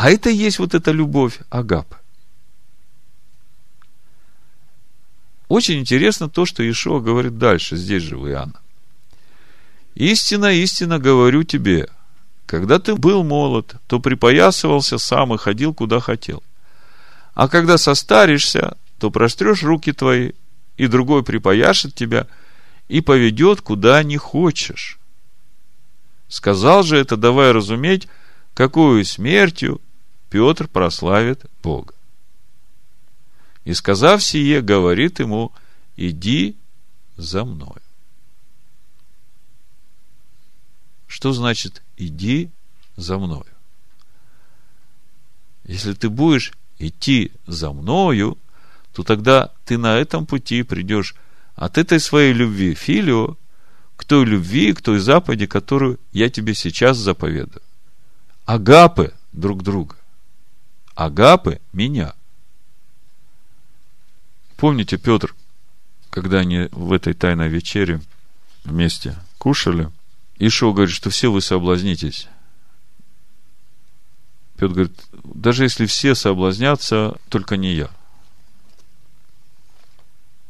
[0.00, 1.94] А это и есть вот эта любовь Агап.
[5.48, 8.62] Очень интересно то, что Ишуа говорит дальше, здесь же в Иоанна.
[9.94, 11.86] Истина, истина говорю тебе,
[12.46, 16.42] когда ты был молод, то припоясывался сам и ходил, куда хотел.
[17.34, 20.32] А когда состаришься, то прострешь руки твои,
[20.78, 22.26] и другой припояшет тебя
[22.88, 24.98] и поведет, куда не хочешь.
[26.28, 28.08] Сказал же это, давая разуметь,
[28.54, 29.78] какую смертью
[30.30, 31.92] Петр прославит Бога.
[33.64, 35.52] И сказав сие, говорит ему,
[35.96, 36.56] иди
[37.16, 37.82] за мною.
[41.08, 42.50] Что значит иди
[42.96, 43.44] за мною?
[45.64, 48.38] Если ты будешь идти за мною,
[48.94, 51.14] то тогда ты на этом пути придешь
[51.56, 53.36] от этой своей любви, филио,
[53.96, 57.62] к той любви, к той заповеди, которую я тебе сейчас заповедую.
[58.46, 59.99] Агапы друг друга.
[60.94, 62.14] Агапы меня.
[64.56, 65.34] Помните, Петр,
[66.10, 68.00] когда они в этой тайной вечере
[68.64, 69.90] вместе кушали,
[70.38, 72.28] Ишо говорит, что все вы соблазнитесь.
[74.56, 77.90] Петр говорит, даже если все соблазнятся, только не я.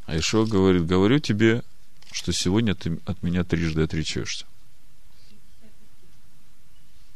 [0.07, 1.63] А Ишо говорит, говорю тебе,
[2.11, 4.45] что сегодня ты от меня трижды отречешься.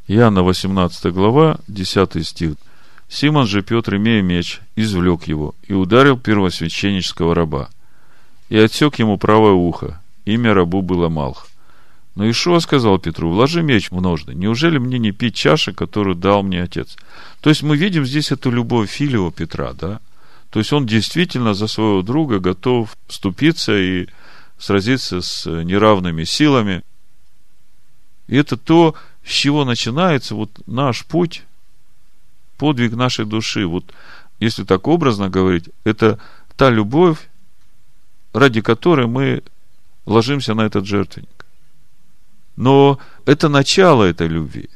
[0.07, 2.55] Иоанна 18 глава, 10 стих.
[3.09, 7.69] Симон же Петр, имея меч, извлек его и ударил первосвященнического раба.
[8.49, 10.01] И отсек ему правое ухо.
[10.25, 11.49] Имя рабу было Малх.
[12.15, 14.35] Но Ишуа сказал Петру, вложи меч в ножны.
[14.35, 16.97] Неужели мне не пить чаши, которую дал мне отец?
[17.41, 20.01] То есть мы видим здесь эту любовь Филио Петра, да?
[20.51, 24.07] То есть он действительно за своего друга готов вступиться и
[24.59, 26.83] сразиться с неравными силами.
[28.29, 28.95] И это то,
[29.25, 31.43] с чего начинается вот наш путь,
[32.57, 33.67] подвиг нашей души.
[33.67, 33.93] Вот
[34.41, 36.19] если так образно говорить, это
[36.57, 37.29] та любовь,
[38.33, 39.43] ради которой мы
[40.07, 41.47] ложимся на этот жертвенник.
[42.57, 44.69] Но это начало этой любви.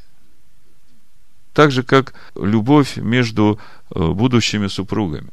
[1.52, 3.58] Так же, как любовь между
[3.90, 5.32] э, будущими супругами.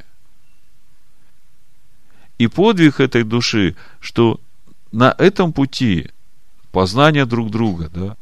[2.37, 4.39] И подвиг этой души, что
[4.91, 6.11] на этом пути
[6.71, 8.17] познания друг друга, да,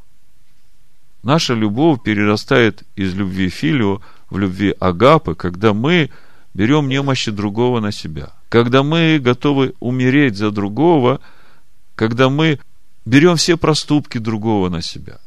[1.24, 6.10] наша любовь перерастает из любви филио в любви агапы, когда мы
[6.54, 11.20] берем немощи другого на себя, когда мы готовы умереть за другого,
[11.96, 12.60] когда мы
[13.06, 15.20] берем все проступки другого на себя.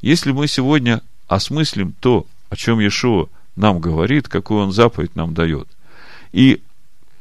[0.00, 5.68] Если мы сегодня осмыслим то, о чем Иешуа нам говорит, какую он заповедь нам дает,
[6.32, 6.62] и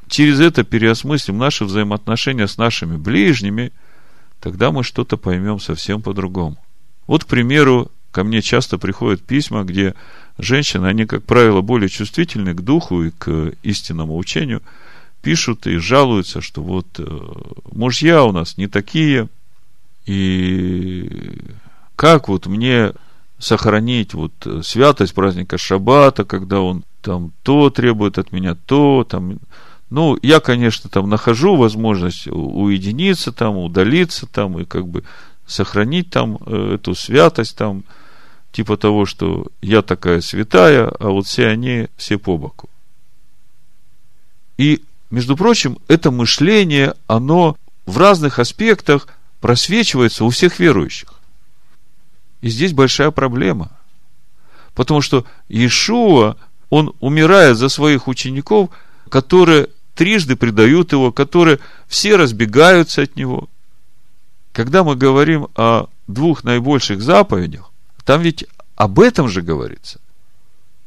[0.07, 3.71] через это переосмыслим наши взаимоотношения с нашими ближними,
[4.39, 6.57] тогда мы что-то поймем совсем по-другому.
[7.07, 9.93] Вот, к примеру, ко мне часто приходят письма, где
[10.39, 14.63] женщины, они, как правило, более чувствительны к духу и к истинному учению,
[15.21, 17.05] пишут и жалуются, что вот э,
[17.71, 19.29] мужья у нас не такие,
[20.07, 21.37] и
[21.95, 22.93] как вот мне
[23.37, 29.37] сохранить вот святость праздника Шаббата, когда он там то требует от меня, то там.
[29.91, 35.03] Ну, я, конечно, там нахожу возможность уединиться там, удалиться там и как бы
[35.45, 37.83] сохранить там э, эту святость там,
[38.57, 42.71] типа того, что я такая святая, а вот все они все по боку.
[44.57, 44.81] И,
[45.11, 47.55] между прочим, это мышление, оно
[47.85, 49.09] в разных аспектах
[49.41, 51.13] просвечивается у всех верующих.
[52.41, 53.69] И здесь большая проблема.
[54.73, 56.35] Потому что Иешуа,
[56.71, 58.71] он умирает за своих учеников,
[59.07, 63.49] которые трижды предают его, которые все разбегаются от него.
[64.51, 67.66] Когда мы говорим о двух наибольших заповедях,
[68.07, 68.45] там ведь
[68.77, 69.99] об этом же говорится.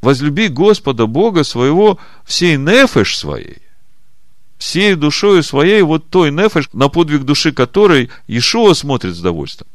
[0.01, 3.59] Возлюби Господа Бога своего всей нефеш своей,
[4.57, 9.69] всей душою своей, вот той нефеш, на подвиг души которой Иешуа смотрит с довольством.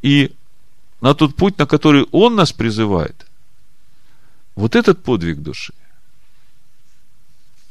[0.00, 0.32] И
[1.02, 3.26] на тот путь, на который Он нас призывает,
[4.54, 5.74] вот этот подвиг души–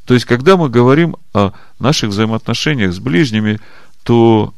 [0.05, 3.59] то есть, когда мы говорим о наших взаимоотношениях с ближними,
[4.03, 4.53] то,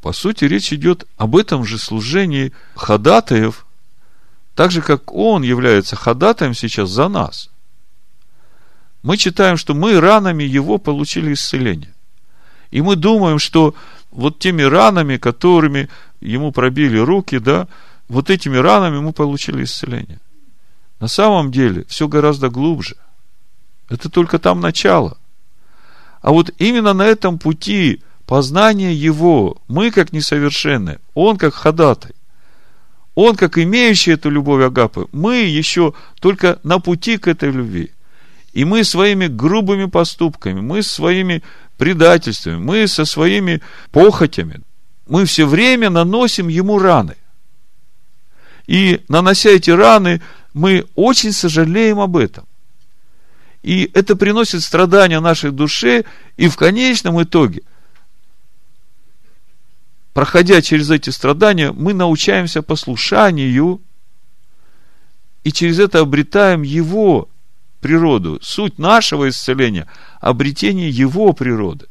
[0.00, 3.65] по сути, речь идет об этом же служении ходатаев,
[4.56, 7.50] так же, как он является ходатаем сейчас за нас.
[9.02, 11.94] Мы читаем, что мы ранами его получили исцеление.
[12.70, 13.74] И мы думаем, что
[14.10, 15.90] вот теми ранами, которыми
[16.20, 17.68] ему пробили руки, да,
[18.08, 20.20] вот этими ранами мы получили исцеление.
[21.00, 22.96] На самом деле все гораздо глубже.
[23.90, 25.18] Это только там начало.
[26.22, 32.15] А вот именно на этом пути познания Его, мы как несовершенные, Он как ходатай,
[33.16, 37.90] Он как имеющий эту любовь Агапы, мы еще только на пути к этой любви.
[38.52, 41.42] И мы своими грубыми поступками, мы своими
[41.78, 44.60] предательствами, мы со своими похотями,
[45.08, 47.16] мы все время наносим ему раны.
[48.66, 50.20] И нанося эти раны,
[50.52, 52.44] мы очень сожалеем об этом.
[53.62, 56.04] И это приносит страдания нашей душе,
[56.36, 57.62] и в конечном итоге,
[60.16, 63.82] проходя через эти страдания, мы научаемся послушанию,
[65.44, 67.28] и через это обретаем Его
[67.82, 68.38] природу.
[68.40, 69.86] Суть нашего исцеления–
[70.22, 71.86] обретение Его природы.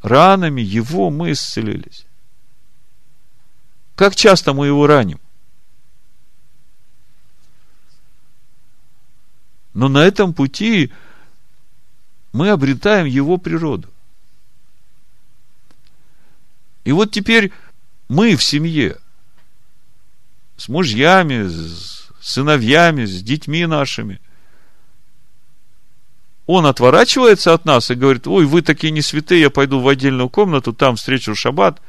[0.00, 2.06] Ранами Его мы исцелились.
[3.94, 5.20] Как часто мы Его раним?
[9.74, 10.90] Но на этом пути
[12.32, 13.90] мы обретаем его природу.
[16.88, 17.52] И вот теперь
[18.08, 18.96] мы в семье,
[20.56, 24.22] с мужьями, с сыновьями, с детьми нашими.
[26.46, 30.30] Он отворачивается от нас и говорит, ой, вы такие не святые, я пойду в отдельную
[30.30, 31.82] комнату, там встречу шаббат,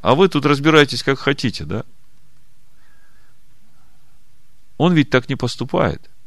[0.00, 1.84] а вы тут разбирайтесь как хотите, да?
[4.78, 6.00] Он ведь так не поступает–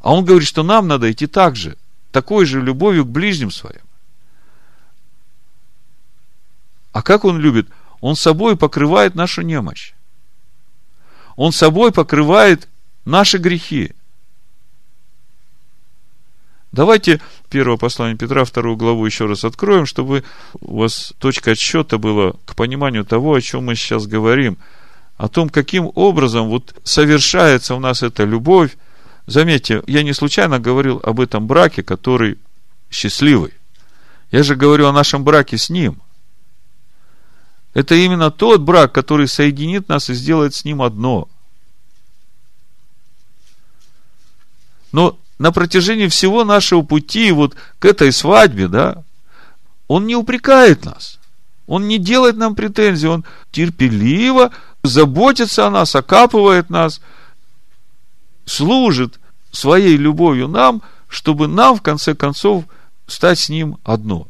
[0.00, 1.76] а он говорит, что нам надо идти так же,
[2.10, 3.82] такой же любовью к ближним своим.
[6.92, 7.68] А как он любит?
[8.00, 9.92] Он собой покрывает нашу немощь.
[11.36, 12.68] Он собой покрывает
[13.04, 13.92] наши грехи.
[16.72, 20.22] Давайте первое послание Петра, вторую главу еще раз откроем, чтобы
[20.60, 24.56] у вас точка отсчета была к пониманию того, о чем мы сейчас говорим.
[25.16, 28.76] О том, каким образом вот совершается у нас эта любовь,
[29.30, 32.36] Заметьте, я не случайно говорил об этом браке, который
[32.90, 33.52] счастливый.
[34.32, 36.00] Я же говорю о нашем браке с Ним.
[37.72, 41.28] Это именно тот брак, который соединит нас и сделает с Ним одно.
[44.92, 49.04] Но на протяжении всего нашего пути вот к этой свадьбе, да,
[49.86, 51.18] Он не упрекает нас.
[51.66, 53.06] Он не делает нам претензий.
[53.06, 54.50] Он терпеливо
[54.82, 57.00] заботится о нас, окапывает нас,
[58.44, 59.20] служит
[59.52, 62.64] своей любовью нам, чтобы нам, в конце концов,
[63.06, 64.29] стать с Ним одно.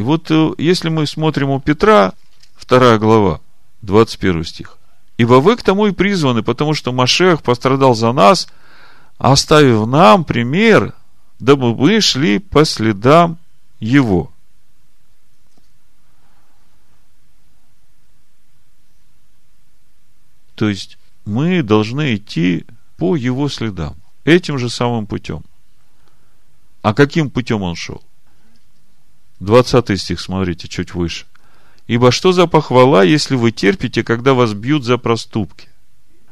[0.00, 2.14] И вот э, если мы смотрим у Петра,
[2.56, 3.42] вторая глава,
[3.82, 4.78] 21 стих.
[5.18, 8.48] Ибо вы к тому и призваны, потому что Машех пострадал за нас,
[9.18, 10.94] оставив нам пример,
[11.38, 13.36] дабы мы шли по следам
[13.78, 14.32] его.
[20.54, 20.96] То есть
[21.26, 22.64] мы должны идти
[22.96, 25.42] по его следам, этим же самым путем.
[26.80, 28.02] А каким путем он шел?
[29.40, 31.26] 20 стих, смотрите, чуть выше.
[31.86, 35.68] Ибо что за похвала, если вы терпите, когда вас бьют за проступки?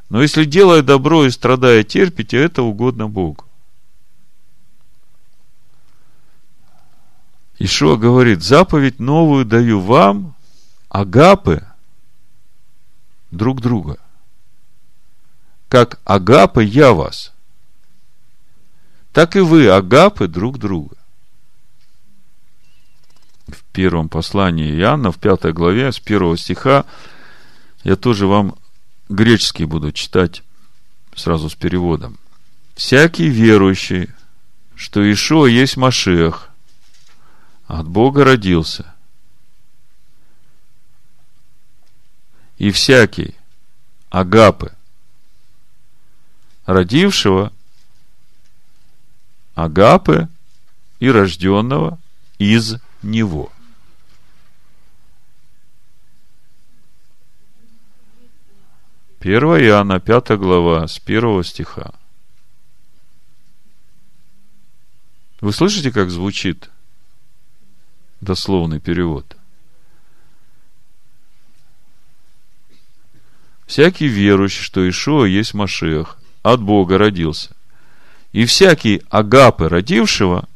[0.09, 3.45] Но если делая добро и страдая терпите, это угодно Богу.
[7.59, 10.37] Ишуа говорит, заповедь новую даю вам,
[10.89, 11.67] агапы
[13.33, 13.99] друг друга.
[15.69, 17.33] Как агапы я вас,
[19.13, 20.98] так и вы агапы друг друга.
[23.79, 26.85] Первом послании Иоанна, в пятой главе, с первого стиха,
[27.85, 28.57] я тоже вам
[29.09, 30.43] греческий буду читать
[31.15, 32.19] сразу с переводом.
[32.75, 34.11] «Всякий верующий,
[34.75, 36.51] что Ишуа есть Машех,
[37.69, 38.93] от Бога родился.
[42.57, 43.37] И всякий
[44.11, 44.73] агапы,
[46.67, 47.53] родившего
[49.55, 50.27] агапы
[50.99, 52.01] и рожденного
[52.41, 53.53] из него.
[59.21, 61.93] Первая Иоанна, пятая глава, с первого стиха.
[65.41, 66.71] Вы слышите, как звучит
[68.21, 69.37] дословный перевод.
[73.67, 77.55] Всякий верующий, что Ишуа есть Машех, от Бога родился.
[78.33, 80.49] И всякий агапы родившего,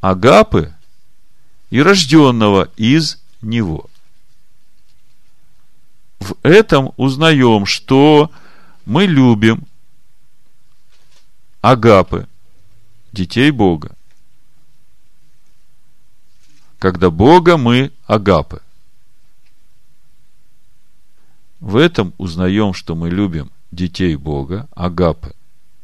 [0.00, 0.72] агапы
[1.70, 3.90] и рожденного из него.
[6.22, 8.30] В этом узнаем, что
[8.84, 9.64] мы любим
[11.60, 12.26] агапы,
[13.12, 13.96] детей Бога
[16.82, 18.60] когда Бога мы агапы.
[21.60, 25.32] В этом узнаем, что мы любим детей Бога, агапы,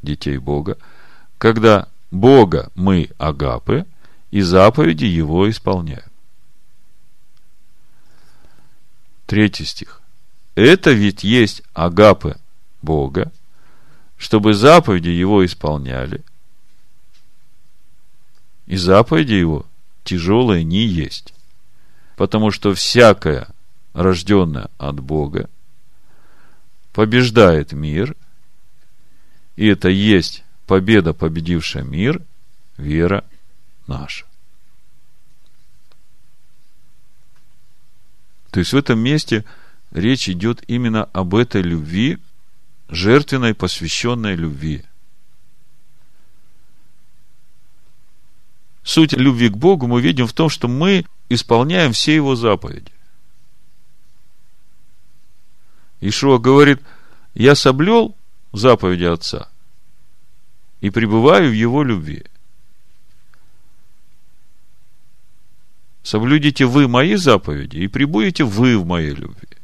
[0.03, 0.76] детей Бога,
[1.39, 3.86] когда Бога мы агапы
[4.32, 6.11] и заповеди Его исполняем.
[9.26, 9.97] Третий стих.
[10.59, 12.37] Это ведь есть агапы
[12.83, 13.31] Бога,
[14.17, 16.25] чтобы заповеди Его исполняли,
[18.67, 19.67] и заповеди Его
[20.03, 21.33] тяжелое не есть.
[22.17, 23.47] Потому что всякое,
[23.93, 25.49] рожденное от Бога,
[26.93, 28.17] побеждает мир,
[29.55, 32.21] и это есть победа, победившая мир,
[32.77, 33.25] вера
[33.87, 34.27] наша.
[38.51, 39.45] То есть в этом месте
[39.91, 42.18] речь идет именно об этой любви,
[42.89, 44.84] жертвенной, посвященной любви–
[48.89, 52.91] суть любви к Богу мы видим в том, что мы исполняем все Его заповеди.
[56.01, 56.80] Ишуа говорит,
[57.34, 58.16] я соблел
[58.53, 59.51] заповеди Отца
[60.80, 62.24] и пребываю в Его любви.
[66.03, 69.58] Соблюдите вы мои заповеди и прибудете вы в моей любви.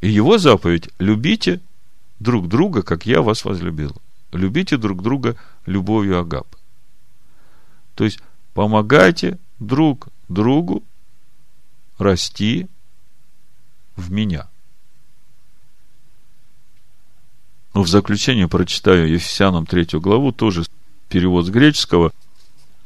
[0.00, 1.60] И его заповедь– любите
[2.20, 3.96] друг друга, как я вас возлюбил.
[4.32, 5.36] Любите друг друга
[5.66, 6.46] любовью Агап.
[7.94, 8.20] То есть,
[8.54, 10.84] помогайте друг другу
[11.98, 12.68] расти
[13.96, 14.48] в меня.
[17.74, 20.64] Ну, в заключение прочитаю Ефесянам третью главу, тоже
[21.08, 22.12] перевод с греческого.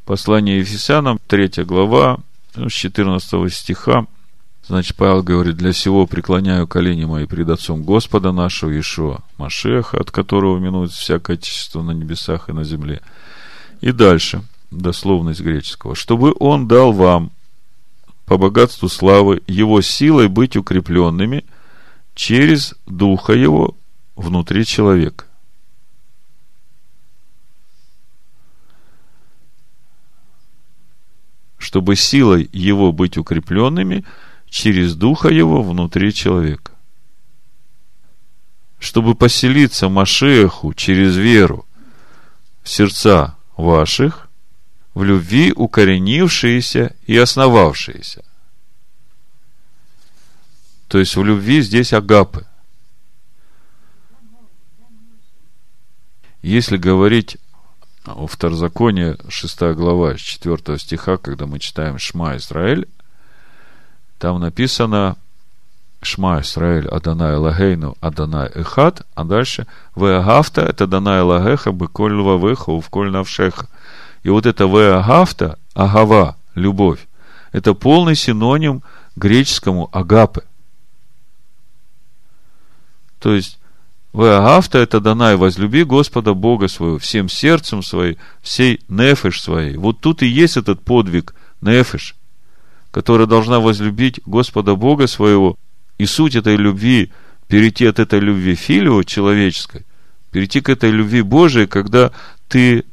[0.05, 2.19] Послание Ефесянам, третья глава,
[2.55, 4.07] с 14 стиха.
[4.65, 10.09] Значит, Павел говорит, для всего преклоняю колени мои пред Отцом Господа нашего Ишуа Машеха, от
[10.09, 13.01] которого минует всякое отечество на небесах и на земле.
[13.81, 14.41] И дальше,
[14.71, 17.31] дословно из греческого, чтобы Он дал вам
[18.25, 21.43] по богатству славы Его силой быть укрепленными
[22.15, 23.75] через Духа Его
[24.15, 25.25] внутри человека.
[31.57, 34.05] Чтобы силой Его быть укрепленными–
[34.53, 36.73] через Духа Его внутри человека.
[38.77, 41.65] Чтобы поселиться Машеху через веру
[42.61, 44.29] в сердца ваших,
[44.93, 48.23] в любви укоренившиеся и основавшиеся.
[50.87, 52.45] То есть в любви здесь агапы.
[56.43, 57.37] Если говорить
[58.05, 62.87] о Второзаконии, 6 глава, 4 стиха, когда мы читаем Шма Израиль,
[64.23, 65.17] там написано
[66.01, 69.67] Шма Исраэль Адонай Лагейну Адонай Эхат, а дальше
[69.97, 73.67] Веагафта это Адонай Лагеха Беколь Лвавеха Увколь Навшеха.
[74.23, 77.05] И вот это Веагафта, Агава, любовь,
[77.51, 78.81] это полный синоним
[79.17, 80.45] греческому агапы.
[83.19, 83.59] То есть,
[84.13, 89.75] Веагафта это Данай, возлюби Господа Бога своего всем сердцем своим, всей нефеш своей.
[89.75, 92.15] Вот тут и есть этот подвиг нефеш,
[92.93, 95.57] которая должна возлюбить Господа Бога своего
[95.97, 97.11] и суть этой любви
[97.47, 99.83] перейти от этой любви филио человеческой,
[100.29, 102.11] перейти к этой любви Божией, когда
[102.47, 102.85] ты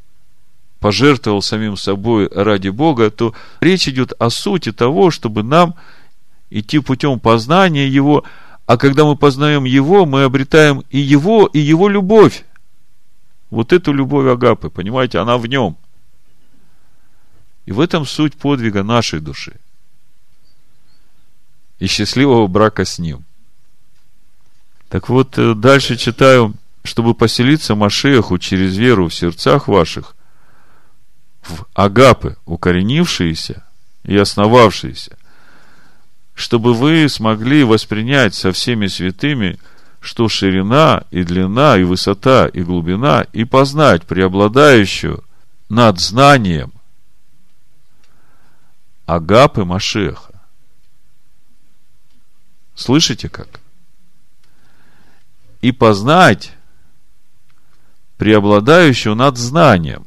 [0.80, 5.74] пожертвовал самим собой ради Бога, то речь идет о сути того, чтобы нам
[6.48, 8.24] идти путем познания Его,
[8.64, 12.46] а когда мы познаем Его, мы обретаем и Его, и Его любовь.
[13.50, 15.76] Вот эту любовь Агапы, понимаете, она в нем.
[17.66, 19.56] И в этом суть подвига нашей души–
[21.80, 23.24] и счастливого брака с ним.
[24.88, 26.54] Так вот, э, дальше читаю,
[26.84, 30.14] чтобы поселиться Машеху через веру в сердцах ваших,
[31.42, 33.64] в агапы, укоренившиеся
[34.04, 35.16] и основавшиеся,
[36.34, 39.58] чтобы вы смогли воспринять со всеми святыми,
[40.00, 45.22] что ширина и длина и высота и глубина, и познать преобладающую
[45.68, 46.72] над знанием
[49.06, 50.29] агапы Машеха
[52.80, 53.60] Слышите как?
[55.60, 56.52] И познать
[58.16, 60.06] преобладающую над знанием.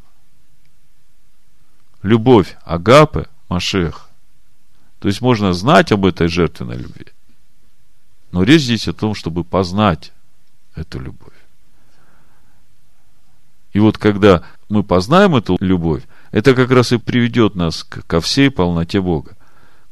[2.01, 4.09] Любовь Агапы, Машех.
[4.97, 7.05] То есть можно знать об этой жертвенной любви.
[8.31, 10.11] Но речь здесь о том, чтобы познать
[10.73, 11.29] эту любовь.
[13.73, 16.01] И вот когда мы познаем эту любовь,
[16.31, 19.37] это как раз и приведет нас ко всей полноте Бога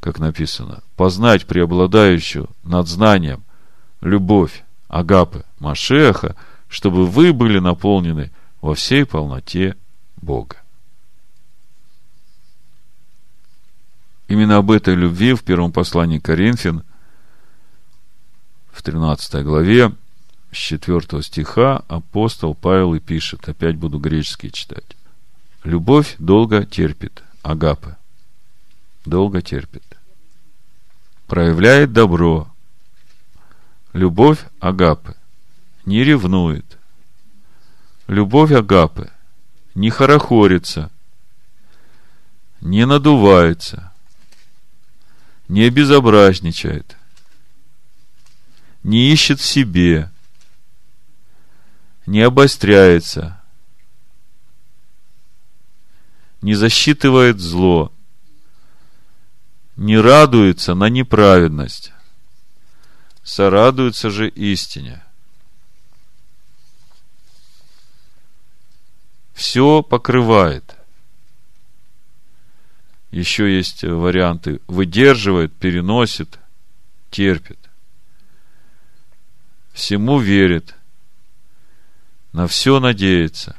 [0.02, 3.44] как написано, познать преобладающую над знанием
[4.00, 6.34] любовь Агапы Машеха,
[6.68, 9.76] чтобы вы были наполнены во всей полноте
[10.16, 10.56] Бога.
[14.26, 16.82] Именно об этой любви в первом послании Коринфян,
[18.72, 19.92] в 13 главе,
[20.50, 24.96] с 4 стиха апостол Павел и пишет, опять буду греческий читать.
[25.62, 27.96] Любовь долго терпит, агапы,
[29.04, 29.84] долго терпит.
[31.26, 32.52] Проявляет добро,
[33.92, 35.16] любовь Агапы,
[35.84, 36.78] не ревнует,
[38.06, 39.10] любовь Агапы
[39.74, 40.90] не хорохорится,
[42.60, 43.92] не надувается,
[45.48, 46.96] не обезобразничает,
[48.82, 50.10] не ищет в себе,
[52.04, 53.40] не обостряется,
[56.42, 57.91] не засчитывает зло–
[59.76, 61.92] не радуется на неправедность,
[63.22, 65.02] сорадуется же истине.
[69.34, 70.76] Все покрывает.
[73.10, 74.60] Еще есть варианты.
[74.66, 76.38] Выдерживает, переносит,
[77.10, 77.58] терпит.
[79.72, 80.74] Всему верит.
[82.32, 83.56] На все надеется.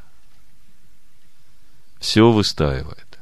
[2.00, 3.13] Все выстаивает.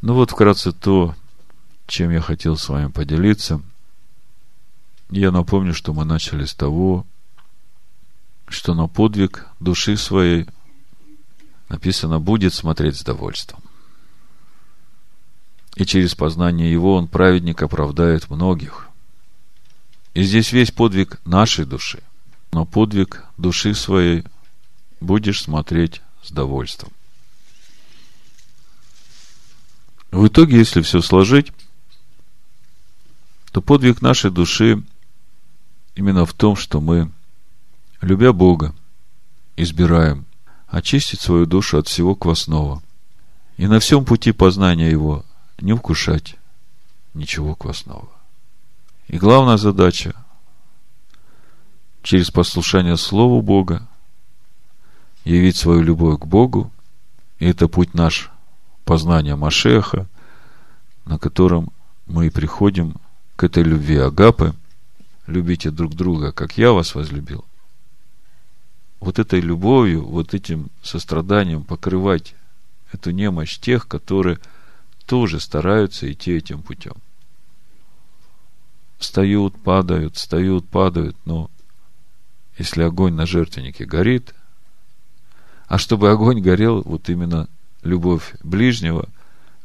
[0.00, 1.14] Ну вот вкратце то,
[1.86, 3.60] чем я хотел с вами поделиться.
[5.10, 7.04] Я напомню, что мы начали с того,
[8.46, 10.46] что на подвиг души своей
[11.68, 13.60] написано будет смотреть с довольством.
[15.74, 18.88] И через познание его он, праведник, оправдает многих.
[20.14, 22.02] И здесь весь подвиг нашей души.
[22.52, 24.24] Но подвиг души своей
[25.00, 26.92] будешь смотреть с довольством.
[30.10, 31.52] В итоге, если все сложить,
[33.52, 34.82] то подвиг нашей души
[35.94, 37.10] именно в том, что мы,
[38.00, 38.74] любя Бога,
[39.56, 40.26] избираем
[40.66, 42.82] очистить свою душу от всего квасного
[43.56, 45.24] и на всем пути познания Его
[45.60, 46.36] не вкушать
[47.14, 48.08] ничего квасного.
[49.08, 50.14] И главная задача
[52.02, 53.88] через послушание Слову Бога
[55.24, 56.70] явить свою любовь к Богу,
[57.38, 58.30] и это путь наш
[58.88, 60.06] познания Машеха,
[61.04, 61.70] на котором
[62.06, 62.94] мы приходим
[63.36, 64.54] к этой любви Агапы.
[65.26, 67.44] Любите друг друга, как я вас возлюбил.
[69.00, 72.34] вот этой любовью, вот этим состраданием покрывать
[72.90, 74.38] эту немощь тех, которые
[75.04, 76.94] тоже стараются идти этим путем.
[78.98, 81.50] Встают, падают, встают, падают, но
[82.56, 84.34] если огонь на жертвеннике горит,
[85.66, 87.48] а чтобы огонь горел, вот именно
[87.82, 89.08] любовь ближнего,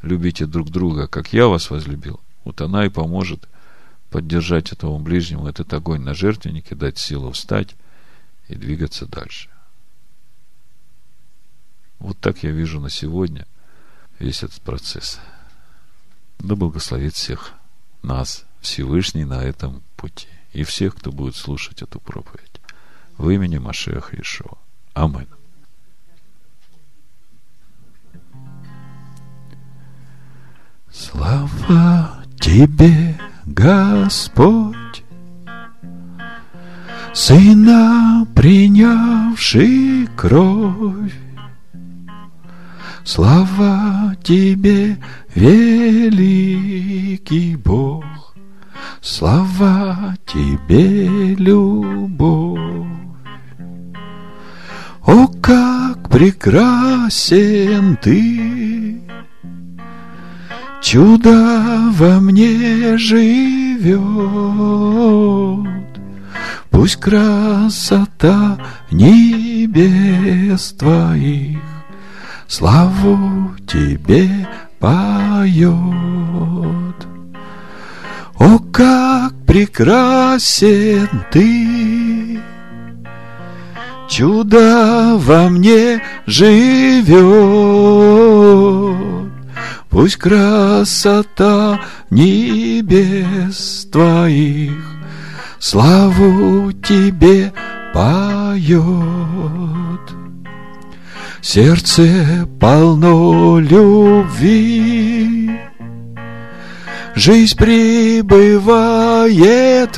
[0.02, 3.48] любите друг друга, как я вас возлюбил, вот она и поможет
[4.10, 7.76] поддержать этому ближнему этот огонь на жертвеннике, дать силу встать
[8.48, 9.50] и двигаться дальше.
[12.00, 13.48] Вот так я вижу на сегодня
[14.20, 15.20] весь этот процесс.
[16.40, 17.54] Да благословит всех
[18.02, 20.28] нас Всевышний на этом пути.
[20.52, 22.62] И всех, кто будет слушать эту проповедь.
[23.18, 24.58] В имени Машеха Ишуа.
[24.94, 25.28] Амин.
[30.94, 33.18] Слава Тебе,
[33.48, 35.04] Господь,
[37.14, 41.16] Сына, принявший кровь,
[43.04, 45.00] Слава Тебе,
[45.34, 46.36] великий
[47.56, 48.36] Бог,
[49.02, 52.60] Слава Тебе, любовь.
[55.08, 59.03] О, как прекрасен Ты!
[60.94, 63.98] Чудо во мне живет,
[66.70, 68.60] Пусть красота
[68.92, 71.58] небес Твоих
[72.48, 75.72] славу тебе поет.
[78.38, 82.40] О, как прекрасен ты!
[84.08, 87.14] Чудо во мне живет.
[89.94, 91.80] Пусть красота
[92.10, 94.84] небес твоих
[95.60, 97.54] славу тебе
[97.94, 98.82] поет.
[101.42, 105.52] Сердце полно любви,
[107.14, 108.80] Жизнь пребывает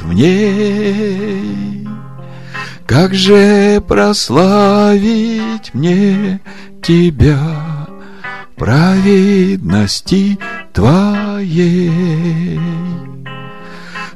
[0.02, 1.88] в ней.
[2.86, 6.42] Как же прославить мне
[6.82, 7.65] Тебя,
[8.56, 10.38] праведности
[10.74, 12.60] Твоей?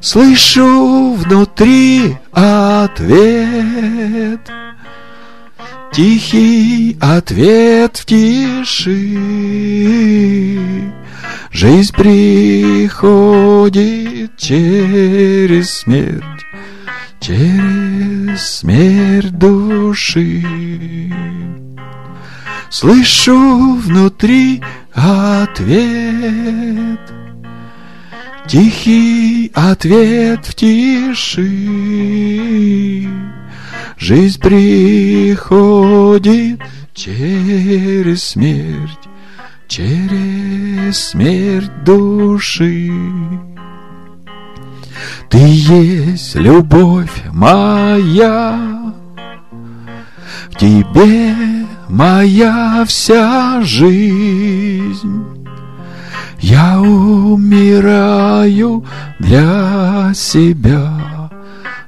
[0.00, 4.40] Слышу внутри ответ—
[5.92, 9.18] Тихий ответ в тиши.
[11.50, 13.00] Жизнь приходит
[14.36, 16.44] через смерть,
[17.18, 20.44] через смерть души.
[22.70, 24.62] Слышу внутри
[24.94, 25.80] ответ,
[28.46, 31.48] Тихий ответ в тиши.
[33.98, 34.70] Жизнь приходит
[36.94, 39.08] через смерть,
[39.66, 42.92] через смерть души.
[45.28, 48.94] Ты есть любовь моя,
[50.50, 51.59] в тебе
[51.90, 55.24] моя вся жизнь.
[56.40, 58.84] Я умираю
[59.18, 61.10] для себя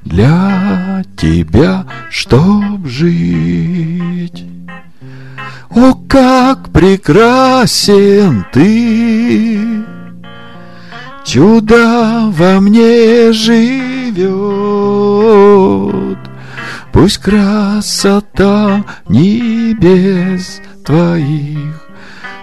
[0.04, 4.44] для тебя, чтоб жить.
[5.70, 9.58] О, как прекрасен ты!
[11.24, 14.22] Чудо во мне живет,
[16.92, 21.88] Пусть красота небес твоих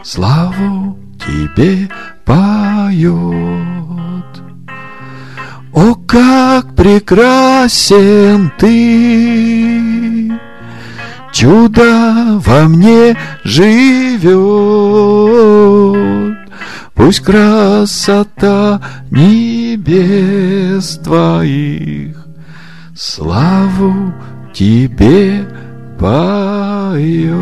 [0.03, 1.89] Славу тебе
[2.25, 3.09] поет.
[5.71, 10.31] О, как прекрасен ты!
[11.31, 14.29] Чудо во мне живет,
[16.95, 18.81] Пусть красота
[19.11, 22.25] небес твоих
[22.95, 24.13] Славу
[24.53, 25.45] тебе
[25.99, 27.39] поет.